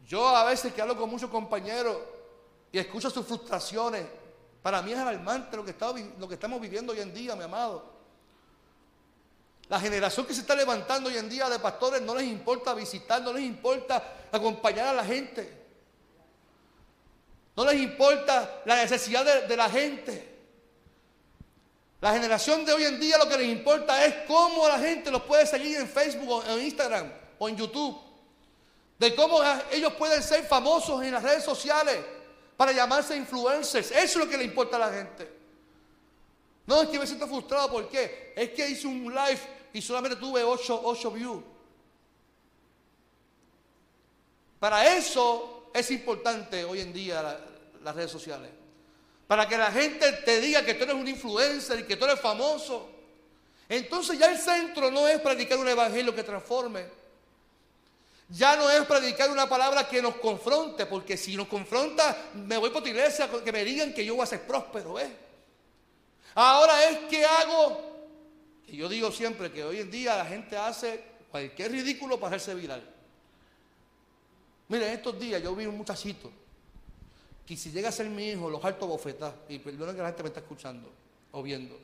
Yo 0.07 0.25
a 0.27 0.45
veces 0.45 0.73
que 0.73 0.81
hablo 0.81 0.95
con 0.95 1.09
muchos 1.09 1.29
compañeros, 1.29 1.97
y 2.71 2.79
escucha 2.79 3.09
sus 3.09 3.25
frustraciones. 3.25 4.05
Para 4.61 4.81
mí 4.81 4.91
es 4.91 4.97
alarmante 4.97 5.55
lo 5.55 5.63
que, 5.63 5.71
estamos 5.71 6.61
viviendo 6.61 6.93
hoy 6.93 6.99
en 6.99 7.13
día, 7.13 7.35
mi 7.35 7.43
amado. 7.43 7.97
La 9.69 9.79
generación 9.79 10.25
que 10.25 10.33
se 10.33 10.41
está 10.41 10.55
levantando 10.55 11.09
hoy 11.09 11.17
en 11.17 11.29
día 11.29 11.49
de 11.49 11.59
pastores 11.59 12.01
no 12.01 12.15
les 12.15 12.25
importa 12.25 12.73
visitar, 12.73 13.21
no 13.21 13.33
les 13.33 13.43
importa 13.43 14.27
acompañar 14.31 14.87
a 14.87 14.93
la 14.93 15.05
gente. 15.05 15.65
No 17.55 17.65
les 17.65 17.75
importa 17.81 18.61
la 18.65 18.75
necesidad 18.75 19.25
de, 19.25 19.47
de 19.47 19.57
la 19.57 19.69
gente. 19.69 20.35
La 21.99 22.13
generación 22.13 22.63
de 22.63 22.73
hoy 22.73 22.83
en 22.83 22.99
día 22.99 23.17
lo 23.17 23.27
que 23.27 23.37
les 23.37 23.47
importa 23.47 24.05
es 24.05 24.13
cómo 24.27 24.67
la 24.67 24.77
gente 24.77 25.09
los 25.09 25.23
puede 25.23 25.45
seguir 25.47 25.77
en 25.77 25.87
Facebook 25.87 26.29
o 26.29 26.43
en 26.43 26.65
Instagram 26.65 27.11
o 27.39 27.49
en 27.49 27.57
YouTube. 27.57 27.97
De 28.99 29.15
cómo 29.15 29.41
ellos 29.71 29.93
pueden 29.93 30.21
ser 30.21 30.43
famosos 30.45 31.01
en 31.03 31.11
las 31.11 31.23
redes 31.23 31.43
sociales 31.43 31.97
para 32.57 32.71
llamarse 32.71 33.15
influencers. 33.15 33.91
Eso 33.91 34.01
es 34.01 34.15
lo 34.15 34.27
que 34.27 34.37
le 34.37 34.43
importa 34.43 34.75
a 34.75 34.79
la 34.79 34.91
gente. 34.91 35.31
No 36.65 36.81
es 36.81 36.89
que 36.89 36.99
me 36.99 37.07
siento 37.07 37.27
frustrado, 37.27 37.71
¿por 37.71 37.87
qué? 37.87 38.33
Es 38.35 38.49
que 38.49 38.67
hice 38.67 38.87
un 38.87 39.13
live 39.13 39.39
y 39.71 39.81
solamente 39.81 40.17
tuve 40.17 40.43
8, 40.43 41.11
views. 41.11 41.43
Para 44.59 44.97
eso 44.97 45.69
es 45.73 45.91
importante 45.91 46.65
hoy 46.65 46.81
en 46.81 46.91
día 46.91 47.39
las 47.83 47.95
redes 47.95 48.11
sociales. 48.11 48.51
Para 49.27 49.47
que 49.47 49.55
la 49.57 49.71
gente 49.71 50.11
te 50.25 50.41
diga 50.41 50.65
que 50.65 50.73
tú 50.73 50.83
eres 50.83 50.95
un 50.95 51.07
influencer 51.07 51.81
y 51.81 51.83
que 51.83 51.95
tú 51.95 52.05
eres 52.05 52.19
famoso. 52.19 52.89
Entonces 53.69 54.17
ya 54.17 54.31
el 54.31 54.39
centro 54.39 54.89
no 54.89 55.07
es 55.07 55.21
predicar 55.21 55.59
un 55.59 55.67
evangelio 55.67 56.15
que 56.15 56.23
transforme. 56.23 56.96
Ya 58.29 58.57
no 58.57 58.69
es 58.69 58.85
predicar 58.85 59.29
una 59.29 59.47
palabra 59.47 59.87
que 59.87 60.01
nos 60.01 60.15
confronte, 60.15 60.85
porque 60.85 61.15
si 61.15 61.37
nos 61.37 61.47
confronta, 61.47 62.29
me 62.33 62.57
voy 62.57 62.69
por 62.71 62.83
tu 62.83 62.89
iglesia, 62.89 63.29
que 63.43 63.51
me 63.51 63.63
digan 63.63 63.93
que 63.93 64.05
yo 64.05 64.15
voy 64.15 64.23
a 64.23 64.27
ser 64.27 64.45
próspero, 64.45 64.93
¿ves? 64.93 65.09
Ahora 66.35 66.89
es 66.89 66.97
que 67.09 67.25
hago, 67.25 67.81
y 68.67 68.77
yo 68.77 68.89
digo 68.89 69.11
siempre 69.11 69.51
que 69.51 69.63
hoy 69.63 69.79
en 69.79 69.89
día 69.89 70.17
la 70.17 70.25
gente 70.25 70.57
hace 70.57 71.03
cualquier 71.31 71.71
ridículo 71.71 72.19
para 72.19 72.35
hacerse 72.35 72.53
viral. 72.53 72.83
Miren, 74.67 74.89
estos 74.89 75.17
días 75.17 75.41
yo 75.41 75.55
vi 75.55 75.65
un 75.65 75.77
muchachito 75.77 76.29
que 77.45 77.55
si 77.55 77.71
llega 77.71 77.87
a 77.87 77.93
ser 77.93 78.09
mi 78.09 78.29
hijo, 78.29 78.49
los 78.49 78.63
alto 78.65 78.87
bofetá, 78.87 79.33
y 79.47 79.57
perdona 79.59 79.93
que 79.93 79.99
la 79.99 80.07
gente 80.07 80.23
me 80.23 80.29
está 80.29 80.41
escuchando 80.41 80.91
o 81.31 81.41
viendo. 81.41 81.79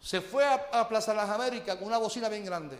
Se 0.00 0.20
fue 0.20 0.44
a, 0.44 0.54
a 0.72 0.88
Plaza 0.88 1.14
Las 1.14 1.30
Américas 1.30 1.76
con 1.76 1.86
una 1.86 1.98
bocina 1.98 2.28
bien 2.28 2.44
grande. 2.44 2.76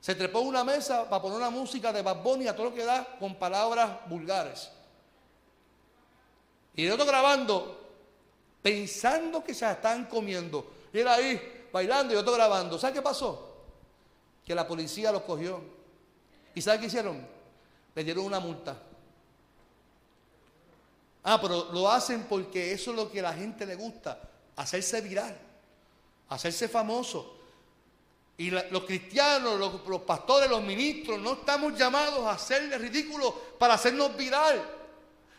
Se 0.00 0.14
trepó 0.14 0.40
una 0.40 0.64
mesa 0.64 1.08
para 1.08 1.20
poner 1.20 1.38
una 1.38 1.50
música 1.50 1.92
de 1.92 2.02
Bad 2.02 2.22
Bunny 2.22 2.46
a 2.46 2.54
todo 2.54 2.70
lo 2.70 2.74
que 2.74 2.84
da 2.84 3.16
con 3.18 3.34
palabras 3.34 4.08
vulgares. 4.08 4.70
Y 6.74 6.86
el 6.86 6.92
otro 6.92 7.06
grabando, 7.06 7.80
pensando 8.62 9.42
que 9.42 9.54
se 9.54 9.68
están 9.68 10.06
comiendo. 10.06 10.72
Y 10.92 11.00
él 11.00 11.08
ahí 11.08 11.68
bailando 11.72 12.14
y 12.14 12.16
otro 12.16 12.32
grabando. 12.32 12.78
¿Sabe 12.78 12.94
qué 12.94 13.02
pasó? 13.02 13.56
Que 14.44 14.54
la 14.54 14.66
policía 14.66 15.10
los 15.10 15.22
cogió. 15.22 15.60
¿Y 16.54 16.62
sabe 16.62 16.80
qué 16.80 16.86
hicieron? 16.86 17.26
Le 17.94 18.04
dieron 18.04 18.24
una 18.24 18.38
multa. 18.38 18.76
Ah, 21.24 21.38
pero 21.40 21.72
lo 21.72 21.90
hacen 21.90 22.24
porque 22.24 22.72
eso 22.72 22.92
es 22.92 22.96
lo 22.96 23.10
que 23.10 23.20
a 23.20 23.24
la 23.24 23.34
gente 23.34 23.66
le 23.66 23.74
gusta, 23.74 24.18
hacerse 24.56 25.00
viral, 25.00 25.36
hacerse 26.28 26.68
famoso. 26.68 27.37
Y 28.38 28.50
los 28.50 28.84
cristianos, 28.84 29.58
los, 29.58 30.00
pastores, 30.02 30.48
los 30.48 30.62
ministros, 30.62 31.18
no 31.18 31.32
estamos 31.32 31.76
llamados 31.76 32.24
a 32.24 32.32
hacerle 32.32 32.78
ridículo 32.78 33.34
para 33.58 33.74
hacernos 33.74 34.16
viral. 34.16 34.64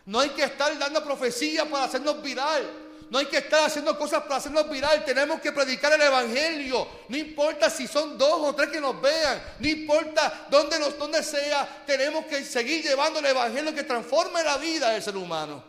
No 0.04 0.20
hay 0.20 0.28
que 0.30 0.44
estar 0.44 0.78
dando 0.78 1.02
profecía 1.02 1.64
para 1.64 1.84
hacernos 1.84 2.22
viral. 2.22 2.70
No 3.08 3.18
hay 3.18 3.24
que 3.24 3.38
estar 3.38 3.64
haciendo 3.64 3.98
cosas 3.98 4.22
para 4.24 4.36
hacernos 4.36 4.68
viral. 4.68 5.02
Tenemos 5.02 5.40
que 5.40 5.50
predicar 5.50 5.94
el 5.94 6.02
Evangelio. 6.02 6.86
No 7.08 7.16
importa 7.16 7.70
si 7.70 7.86
son 7.86 8.18
dos 8.18 8.34
o 8.42 8.54
tres 8.54 8.68
que 8.68 8.80
nos 8.82 9.00
vean. 9.00 9.42
No 9.58 9.66
importa 9.66 10.46
dónde, 10.50 10.78
nos, 10.78 10.98
dónde 10.98 11.22
sea. 11.22 11.82
Tenemos 11.86 12.26
que 12.26 12.44
seguir 12.44 12.84
llevando 12.84 13.18
el 13.18 13.26
Evangelio 13.26 13.74
que 13.74 13.84
transforme 13.84 14.42
la 14.42 14.58
vida 14.58 14.90
del 14.90 15.02
ser 15.02 15.16
humano. 15.16 15.64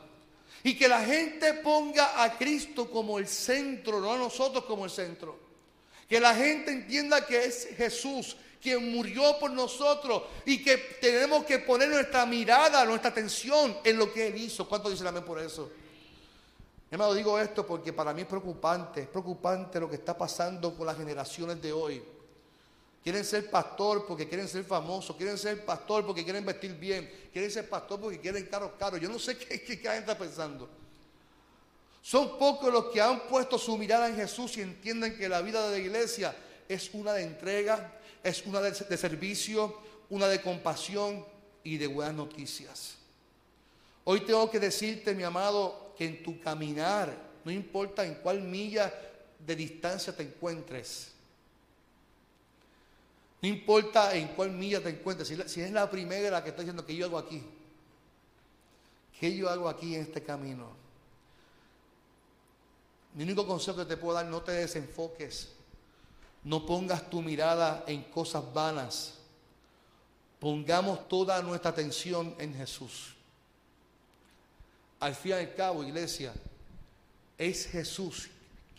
Y 0.64 0.78
que 0.78 0.90
la 0.90 1.00
gente 1.00 1.54
ponga 1.54 2.22
a 2.22 2.38
Cristo 2.38 2.92
como 2.92 3.18
el 3.18 3.28
centro, 3.28 4.02
no 4.02 4.14
a 4.14 4.18
nosotros 4.18 4.66
como 4.66 4.84
el 4.84 4.92
centro. 4.92 5.41
Que 6.12 6.20
la 6.20 6.36
gente 6.36 6.74
entienda 6.74 7.26
que 7.26 7.46
es 7.46 7.70
Jesús 7.78 8.36
quien 8.62 8.92
murió 8.92 9.40
por 9.40 9.50
nosotros 9.50 10.24
y 10.46 10.62
que 10.62 10.76
tenemos 11.00 11.46
que 11.46 11.60
poner 11.60 11.88
nuestra 11.88 12.26
mirada, 12.26 12.84
nuestra 12.84 13.12
atención 13.12 13.78
en 13.82 13.98
lo 13.98 14.12
que 14.12 14.28
Él 14.28 14.36
hizo. 14.36 14.68
¿Cuánto 14.68 14.90
dicen 14.90 15.08
amén 15.08 15.24
por 15.24 15.40
eso? 15.40 15.72
Hermano, 16.92 17.14
digo 17.14 17.40
esto 17.40 17.66
porque 17.66 17.94
para 17.94 18.14
mí 18.14 18.24
es 18.24 18.28
preocupante, 18.28 19.04
es 19.04 19.08
preocupante 19.08 19.80
lo 19.80 19.90
que 19.90 19.96
está 19.96 20.18
pasando 20.18 20.76
con 20.76 20.86
las 20.86 20.98
generaciones 20.98 21.62
de 21.62 21.72
hoy. 21.72 22.04
Quieren 23.02 23.24
ser 23.24 23.50
pastor 23.50 24.06
porque 24.06 24.28
quieren 24.28 24.50
ser 24.50 24.66
famosos, 24.66 25.16
quieren 25.16 25.38
ser 25.38 25.64
pastor 25.64 26.06
porque 26.06 26.26
quieren 26.26 26.46
vestir 26.46 26.74
bien, 26.74 27.10
quieren 27.32 27.50
ser 27.50 27.70
pastor 27.70 28.02
porque 28.02 28.20
quieren 28.20 28.46
carros 28.48 28.74
caros. 28.78 29.00
Yo 29.00 29.08
no 29.08 29.18
sé 29.18 29.38
qué, 29.38 29.64
qué, 29.64 29.80
qué 29.80 29.98
está 29.98 30.18
pensando. 30.18 30.81
Son 32.02 32.38
pocos 32.40 32.74
los 32.74 32.86
que 32.86 33.00
han 33.00 33.28
puesto 33.28 33.60
su 33.60 33.78
mirada 33.78 34.08
en 34.08 34.16
Jesús 34.16 34.58
y 34.58 34.62
entienden 34.62 35.18
que 35.18 35.30
la 35.30 35.42
vida 35.42 35.70
de 35.70 35.78
la 35.78 35.84
iglesia 35.84 36.36
es 36.68 36.90
una 36.94 37.14
de 37.14 37.24
entrega, 37.24 38.00
es 38.24 38.46
una 38.46 38.60
de, 38.60 38.98
servicio, 38.98 39.78
una 40.10 40.28
de 40.28 40.42
compasión 40.42 41.24
y 41.64 41.78
de 41.78 41.88
buenas 41.88 42.16
noticias. 42.16 42.96
Hoy 44.04 44.22
tengo 44.22 44.50
que 44.50 44.60
decirte, 44.60 45.14
mi 45.14 45.24
amado, 45.24 45.94
que 45.96 46.06
en 46.06 46.24
tu 46.24 46.40
caminar, 46.40 47.16
no 47.46 47.52
importa 47.52 48.04
en 48.04 48.16
cuál 48.16 48.42
milla 48.42 48.92
de 49.38 49.56
distancia 49.56 50.16
te 50.16 50.24
encuentres, 50.24 51.12
no 53.44 53.48
importa 53.48 54.16
en 54.16 54.30
cuál 54.30 54.52
milla 54.52 54.82
te 54.82 54.90
encuentres, 54.90 55.28
si, 55.28 55.38
si 55.48 55.62
es 55.62 55.72
la 55.72 55.90
primera 55.90 56.44
que 56.44 56.50
está 56.50 56.64
diciendo 56.64 56.86
que 56.86 56.96
yo 56.96 57.06
hago 57.06 57.20
aquí, 57.20 57.44
que 59.20 59.36
yo 59.36 59.50
hago 59.50 59.70
aquí 59.70 59.96
en 59.96 60.02
este 60.02 60.24
camino. 60.24 60.81
Mi 63.14 63.24
único 63.24 63.46
consejo 63.46 63.78
que 63.78 63.86
te 63.86 63.98
puedo 63.98 64.16
dar, 64.16 64.26
no 64.26 64.42
te 64.42 64.54
desenfoques, 64.54 65.50
no 66.44 66.66
pongas 66.66 67.10
tu 67.10 67.22
mirada 67.22 67.84
en 67.88 68.04
cosas 68.04 68.44
vanas, 68.54 69.16
pongamos 70.40 71.08
toda 71.08 71.42
nuestra 71.42 71.72
atención 71.72 72.36
en 72.40 72.56
Jesús. 72.56 73.14
Al 75.00 75.16
fin 75.16 75.32
y 75.32 75.36
al 75.36 75.56
cabo, 75.56 75.84
iglesia, 75.84 76.34
es 77.38 77.68
Jesús 77.68 78.30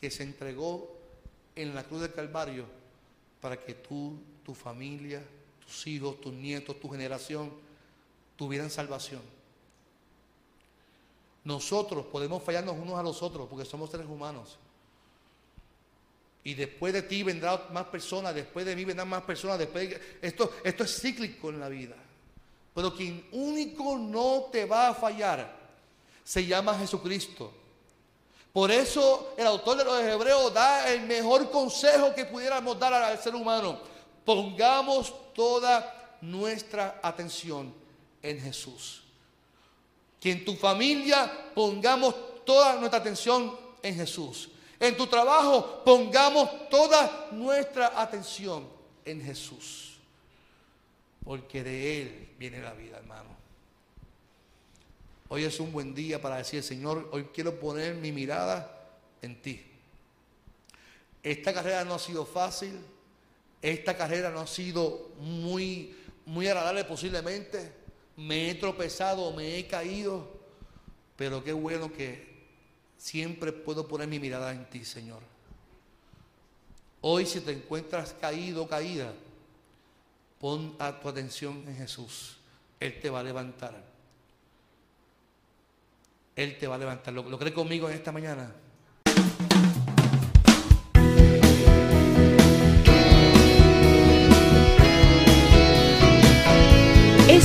que 0.00 0.10
se 0.10 0.22
entregó 0.22 0.96
en 1.54 1.74
la 1.74 1.84
cruz 1.84 2.00
del 2.00 2.12
Calvario 2.12 2.64
para 3.40 3.58
que 3.58 3.74
tú, 3.74 4.18
tu 4.44 4.54
familia, 4.54 5.22
tus 5.64 5.86
hijos, 5.86 6.20
tus 6.20 6.32
nietos, 6.32 6.80
tu 6.80 6.88
generación 6.88 7.52
tuvieran 8.36 8.70
salvación. 8.70 9.20
Nosotros 11.44 12.06
podemos 12.06 12.42
fallarnos 12.42 12.76
unos 12.76 12.98
a 12.98 13.02
los 13.02 13.22
otros 13.22 13.48
porque 13.48 13.64
somos 13.64 13.90
seres 13.90 14.06
humanos. 14.06 14.58
Y 16.44 16.54
después 16.54 16.92
de 16.92 17.02
ti 17.02 17.22
vendrán 17.22 17.60
más 17.72 17.86
personas, 17.86 18.34
después 18.34 18.66
de 18.66 18.74
mí 18.74 18.84
vendrán 18.84 19.08
más 19.08 19.22
personas, 19.22 19.58
después 19.58 19.90
de... 19.90 20.18
esto, 20.22 20.52
esto 20.64 20.84
es 20.84 21.00
cíclico 21.00 21.50
en 21.50 21.60
la 21.60 21.68
vida. 21.68 21.96
Pero 22.74 22.94
quien 22.94 23.26
único 23.32 23.96
no 23.98 24.48
te 24.50 24.64
va 24.64 24.88
a 24.88 24.94
fallar 24.94 25.60
se 26.24 26.44
llama 26.46 26.78
Jesucristo. 26.78 27.52
Por 28.52 28.70
eso 28.70 29.34
el 29.36 29.46
autor 29.46 29.78
de 29.78 29.84
los 29.84 30.00
Hebreos 30.02 30.52
da 30.52 30.92
el 30.92 31.02
mejor 31.02 31.50
consejo 31.50 32.14
que 32.14 32.26
pudiéramos 32.26 32.78
dar 32.78 32.92
al 32.92 33.18
ser 33.18 33.34
humano. 33.34 33.80
Pongamos 34.24 35.32
toda 35.32 36.16
nuestra 36.20 37.00
atención 37.02 37.74
en 38.22 38.40
Jesús. 38.40 39.01
Que 40.22 40.30
en 40.30 40.44
tu 40.44 40.54
familia 40.54 41.50
pongamos 41.52 42.14
toda 42.44 42.76
nuestra 42.76 43.00
atención 43.00 43.58
en 43.82 43.96
Jesús. 43.96 44.50
En 44.78 44.96
tu 44.96 45.08
trabajo 45.08 45.82
pongamos 45.84 46.68
toda 46.70 47.28
nuestra 47.32 48.00
atención 48.00 48.68
en 49.04 49.20
Jesús. 49.20 49.98
Porque 51.24 51.64
de 51.64 52.02
Él 52.02 52.28
viene 52.38 52.62
la 52.62 52.72
vida, 52.72 52.98
hermano. 52.98 53.30
Hoy 55.28 55.44
es 55.44 55.58
un 55.60 55.72
buen 55.72 55.94
día 55.94 56.20
para 56.20 56.36
decir, 56.36 56.62
Señor, 56.62 57.08
hoy 57.10 57.24
quiero 57.34 57.58
poner 57.58 57.94
mi 57.94 58.12
mirada 58.12 58.80
en 59.22 59.40
ti. 59.42 59.64
Esta 61.22 61.52
carrera 61.54 61.84
no 61.84 61.94
ha 61.94 61.98
sido 61.98 62.26
fácil, 62.26 62.78
esta 63.60 63.96
carrera 63.96 64.30
no 64.30 64.40
ha 64.40 64.46
sido 64.46 65.10
muy, 65.18 65.96
muy 66.26 66.48
agradable 66.48 66.84
posiblemente. 66.84 67.81
Me 68.16 68.50
he 68.50 68.54
tropezado, 68.54 69.32
me 69.32 69.58
he 69.58 69.66
caído, 69.66 70.28
pero 71.16 71.42
qué 71.42 71.52
bueno 71.52 71.92
que 71.92 72.32
siempre 72.96 73.52
puedo 73.52 73.88
poner 73.88 74.08
mi 74.08 74.18
mirada 74.18 74.52
en 74.52 74.68
ti, 74.68 74.84
Señor. 74.84 75.20
Hoy 77.00 77.26
si 77.26 77.40
te 77.40 77.52
encuentras 77.52 78.14
caído, 78.20 78.68
caída, 78.68 79.12
pon 80.38 80.76
a 80.78 81.00
tu 81.00 81.08
atención 81.08 81.64
en 81.66 81.76
Jesús. 81.76 82.36
Él 82.78 83.00
te 83.00 83.10
va 83.10 83.20
a 83.20 83.22
levantar. 83.24 83.82
Él 86.36 86.58
te 86.58 86.66
va 86.66 86.76
a 86.76 86.78
levantar. 86.78 87.12
¿Lo, 87.12 87.22
lo 87.22 87.38
cree 87.38 87.52
conmigo 87.52 87.88
en 87.88 87.96
esta 87.96 88.12
mañana? 88.12 88.54